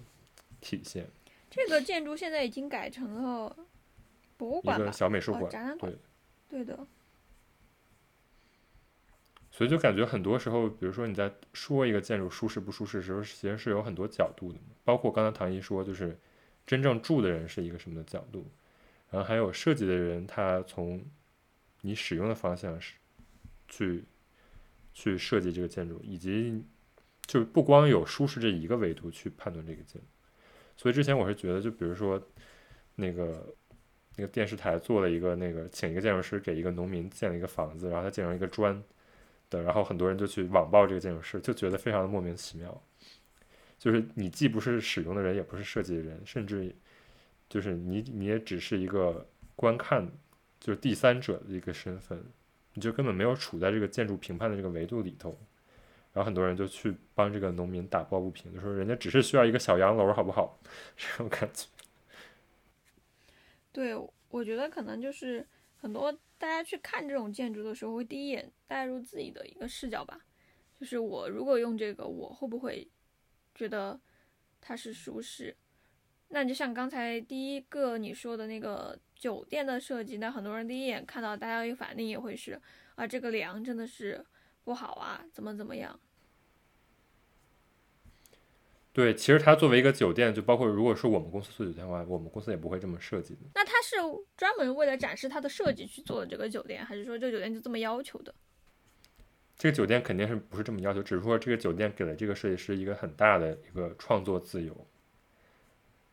[0.61, 1.07] 体现。
[1.49, 3.57] 这个建筑现在已经改成了
[4.37, 5.91] 博物馆一个小美术馆，展览馆，
[6.47, 6.85] 对，对的。
[9.59, 14.59] 所以就感觉很多时候，比如说你在说一个建筑舒适不舒适的时候，其实是有很多角度的。
[14.85, 16.17] 包括刚才唐一说，就是
[16.65, 18.49] 真正住的人是一个什么的角度，
[19.09, 21.03] 然后还有设计的人他从
[21.81, 22.93] 你使用的方向是
[23.67, 24.05] 去
[24.93, 26.63] 去设计这个建筑，以及
[27.25, 30.07] 就不光有舒适这一个维度去判断这个建筑。
[30.77, 32.25] 所以之前我是觉得，就比如说
[32.95, 33.53] 那个
[34.15, 38.81] 那个电视台做了一个那个请一个建筑师给一个农民建了一个房子，然后他建成一个砖。
[39.49, 42.81] 的，然后很多人就去网暴这个建筑师，就觉得非常的莫名其妙。
[43.77, 46.75] 就是你既不是使用的人，也不是设计的人，甚至
[47.47, 50.05] 就是你你也只是一个观看，
[50.59, 52.21] 就是第三者的一个身份，
[52.73, 55.37] 你就根本没有处在这个建筑评判的这个维度里头。
[56.11, 60.59] 然后很多人就去帮这个农民打抱不平，就说人家只是需要一个小洋楼，好不好？
[60.97, 61.67] 这种感觉。
[63.71, 63.95] 对，
[64.29, 65.45] 我觉得可能就是
[65.81, 70.19] 很多大家去看这种建筑的时候，会第一眼带入自己的一个视角吧，
[70.79, 72.89] 就是我如果用这个，我会不会
[73.55, 73.99] 觉得
[74.59, 75.55] 它是舒适？
[76.29, 82.61] 那就像刚才第一个你说的那个酒店的设计，那很多人第一眼看到，大家一反应也会是
[82.95, 84.23] 啊，这个梁真的是
[84.63, 85.99] 不好啊，怎么怎么样？
[88.99, 93.39] 对，其实它作为一个酒店，就包括如果说我们公司做酒店的话，我们公司也不会这么设计的。
[93.55, 93.95] 那它是
[94.35, 98.35] 专门为了展示它的设计去做的这个酒店，还是说这个酒店就这么要求的？
[99.57, 104.75] 这个酒店肯定是不是这么要求，只是说这个酒店给了这个设计师一个很大的一个创作自由。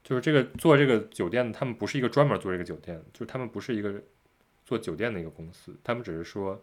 [0.05, 4.01] 就是这个做这个酒店，他们不是一个专门做这个酒店，就是他们不是一个
[4.65, 6.63] 做酒店的一个公司，他们只是说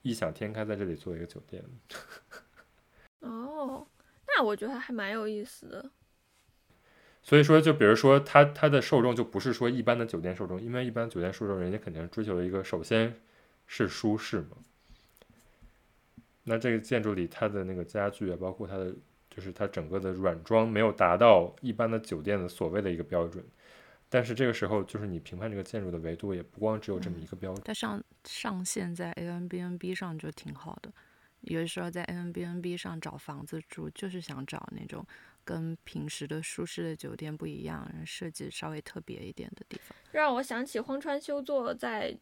[0.00, 1.62] 异想天开在这里做一个酒店。
[3.20, 3.86] 哦，
[4.36, 5.90] 那我觉得还蛮有意思的。
[7.22, 13.20] 所以说，就比如说他他的受众就不是说一般的酒店受众，因为一般酒店受众人家肯定是追求一个首先
[13.66, 14.56] 是舒适嘛。
[16.44, 18.94] 那这个建筑里它的那个家具啊，包括它的。
[19.34, 23.42] 就是它整个的软装没有达到一般的酒店的所谓的一个标准，
[24.10, 27.62] 但是这个时候就是你评判这个建筑的维度也不光只有这么一个标准。
[27.64, 30.92] 它上上线在 a n b n b 上就挺好的，
[31.42, 35.06] 有的时候在 a n b n b 上找房子住，就是想找那种
[35.44, 39.96] 跟平时的舒适的酒店不一样，设计稍微特别一点的地方。
[40.10, 42.16] 让我想起荒川修作在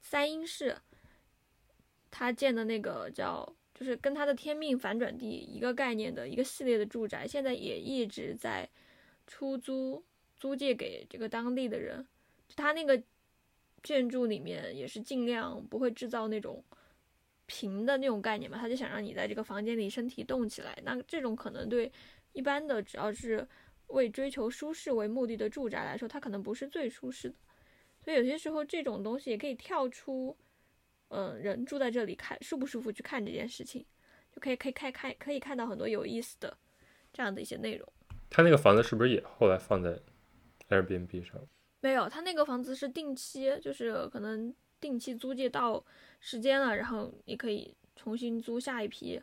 [0.00, 0.78] 三英市
[2.10, 3.54] 他建的那个叫。
[3.74, 8.68] 就是跟他的天命反转地一个概念的一个系列的住宅，现在也一直在
[9.26, 10.04] 出租
[10.36, 12.06] 租借给这个当地的人。
[12.54, 13.02] 他那个
[13.82, 16.62] 建筑里面也是尽量不会制造那种
[17.46, 20.78] 平的那种概念嘛，他就想让你在这个房间里身体动起来。
[20.84, 21.90] 那这种可能对
[22.32, 23.46] 一般的只要是
[23.88, 27.34] 为追求舒适为目的的住宅来说，它可能不是最舒适的。
[28.04, 30.36] 所以有些时候这种东西也可以跳出。
[31.14, 33.84] 嗯，人住在这里看舒不舒服，去看这件事情，
[34.34, 36.56] 就可以可以看看可以看到很多有意思的
[37.12, 37.86] 这样的一些内容。
[38.30, 40.00] 他那个房子是不是也后来放在
[40.70, 41.38] Airbnb 上？
[41.80, 45.84] 没有，他那个房子是定期，就是可能定期租借到
[46.24, 49.20] 时间了，然后你可以重新租下一批，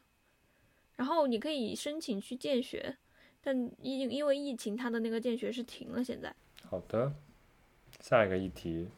[0.97, 2.97] 然后你可以申请去建学，
[3.41, 6.03] 但因因为疫情，他的那个建学是停了。
[6.03, 6.35] 现在
[6.69, 7.13] 好的，
[8.01, 8.89] 下一个议题。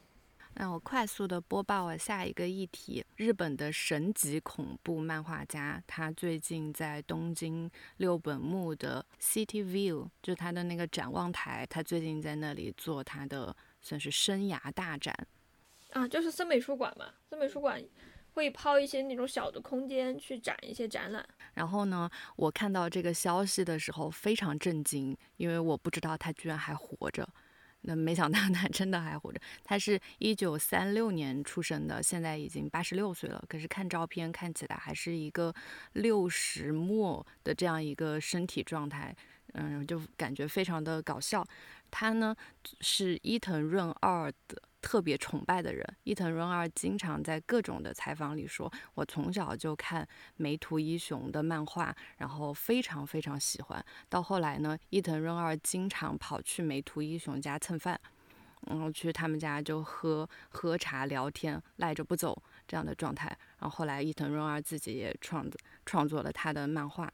[0.54, 15.16] 那我快速的播报了下一个议题：日本的神级恐怖漫画家，他最近在东京六本木的 City View，就他的那个展望台，他最近在那里做他的算是生涯大展。
[15.92, 17.82] 啊，就是森美术馆嘛，森美术馆
[18.32, 21.26] 会抛一些那种小的空间去展一些展览。
[21.54, 27.28] 然后呢，我看到这个消息的时候非常震惊，因为我不知道他居然还活着。
[27.82, 29.40] 那没想到他真的还活着。
[29.64, 33.44] 他是一九三六年出生的，现在已经八十六岁了。
[33.48, 35.52] 可是看照片看起来还是一个
[35.94, 39.14] 六十末的这样一个身体状态，
[39.54, 41.44] 嗯，就感觉非常的搞笑。
[41.90, 42.34] 他呢
[42.80, 44.62] 是伊藤润二的。
[44.82, 50.06] 特别崇拜的人，伊藤润二经常在各种的采访里说：“我从小就看
[50.36, 53.82] 梅图一雄的漫画，然后非常非常喜欢。
[54.08, 57.98] 到后来呢，伊藤润二经常跑去梅图一雄家蹭饭，
[58.66, 63.26] 然后去他们家就喝喝茶聊天，赖着不走这样的状态。
[63.58, 65.48] 然后后来伊藤润二自己也创
[65.86, 67.10] 创作了他的漫画。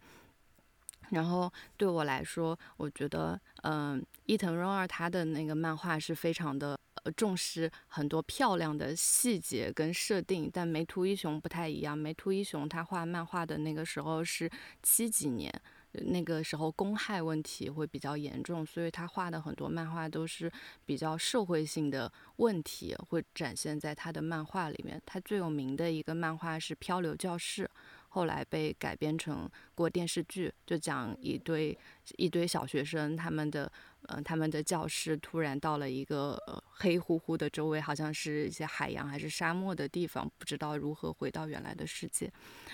[1.11, 11.97] 然后对我来说，我觉得，嗯，伊藤润二他的那个漫画是非常的。”呃重视很多漂亮的细节跟设定，但梅图一雄不太一样。
[11.97, 14.51] 梅图一雄他画漫画的那个时候是
[14.83, 15.49] 七几年，
[15.93, 20.51] 那个时候公害问题会比较严重，所以他画的很多漫画都是
[20.85, 25.01] 比较社会性的问题，会展现在他的漫画里面。
[25.07, 27.65] 他最有名的一个漫画是《漂流教室》。
[28.09, 31.77] 后来被改编成过电视剧，就讲一堆
[32.17, 33.71] 一堆小学生，他们的
[34.07, 42.33] 呃他们的教室突然到了一个呃黑乎乎的，周围好像是一些海洋还是沙漠的地方，不知道如何回到原来的世界，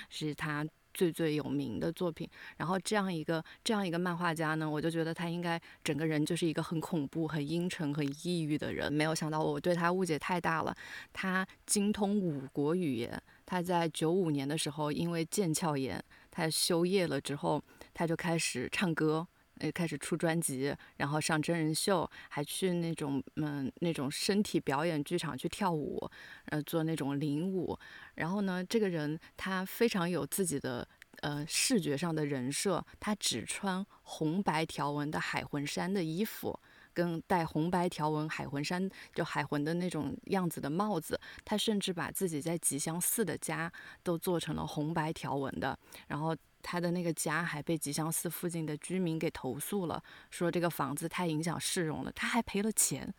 [0.09, 2.29] 是他最最有名的作品。
[2.57, 8.93] 然后这样一个这样一个漫画家呢，我就觉得他应该整个人就是一个很恐怖、很阴沉、很抑郁的人。
[8.93, 10.75] 没有想到我对他误解太大了，
[11.13, 13.21] 他精通五国语言。
[13.47, 19.27] 他在九五年的时候，因为腱鞘炎，他休业了之后，他就开始唱歌，
[19.59, 26.11] 呃，开始出专辑，然后上真人秀，还去那种嗯那种身体表演剧场去跳舞，
[26.47, 27.79] 呃，做那种领舞。
[28.17, 30.87] 然后呢，这个人他非常有自己的
[31.21, 36.59] 呃视觉上的人设，他只穿红白条纹的海魂衫的衣服。
[36.95, 41.21] 跟戴红白条纹海魂衫，就海魂的那种样子的帽子。
[41.45, 43.71] 他甚至把自己在吉祥寺的家
[44.03, 53.13] 都做成了红白条纹的，然后他的那个家还被吉祥寺附近的居民给投诉了，说这个房子太影响市容了，他还赔了钱。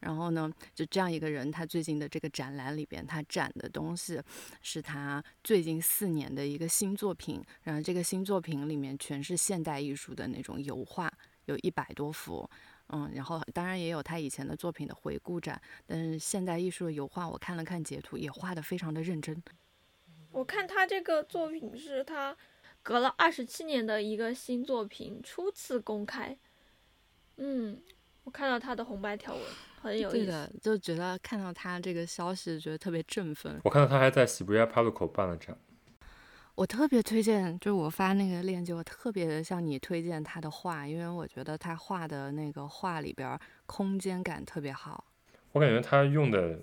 [0.00, 4.20] 然后呢，就这样一个人，他最近的这个展览里边，他展的东西
[4.60, 7.42] 是他最近四年的一个新作品。
[7.62, 11.10] 然后这个新作品里面全是现代艺术的那种油画，
[11.46, 12.48] 有一百多幅。
[12.88, 15.60] 嗯，然后当然也有他以前的作品的回顾展。
[15.86, 19.42] 但是现代艺术的油画，我看了看截图，也画得非常的认真。
[20.30, 22.36] 我看他这个作品是他
[22.82, 26.36] 隔了二十七年的一个新作品初次公开。
[27.36, 27.80] 嗯，
[28.24, 29.42] 我看到他的红白条纹。
[29.82, 33.60] 很有意思，对的，就觉得看到他这个消息，觉得特别振奋。
[33.62, 35.56] 我看到他还在喜布亚帕路口办了展。
[36.56, 45.04] 我特别推荐，就是我发那个链接，我特别向你推荐他的画，因为我觉得他画的那个画里边空间感特别好。
[45.52, 46.58] 我感觉他用的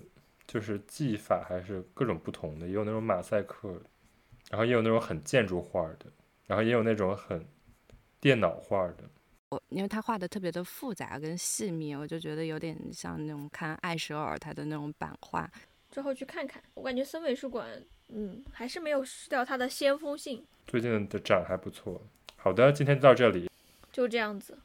[0.48, 3.80] 就是技法还是各种不同的，也有那种马赛克，
[4.50, 6.06] 然后也有那种很建筑画的，
[6.48, 7.46] 然后也有那种很
[8.20, 9.04] 电脑画的。
[9.50, 15.48] 我因为他画的特别的复杂跟细密，我就觉得有点像那种看艾舍尔他的那种版画。
[15.94, 20.44] 之后去看看，我感觉森美术馆，嗯，还是没有失掉它的先锋性。
[20.66, 22.02] 最近的展还不错。
[22.34, 23.48] 好的，今天就到这里，
[23.92, 24.58] 就这样子。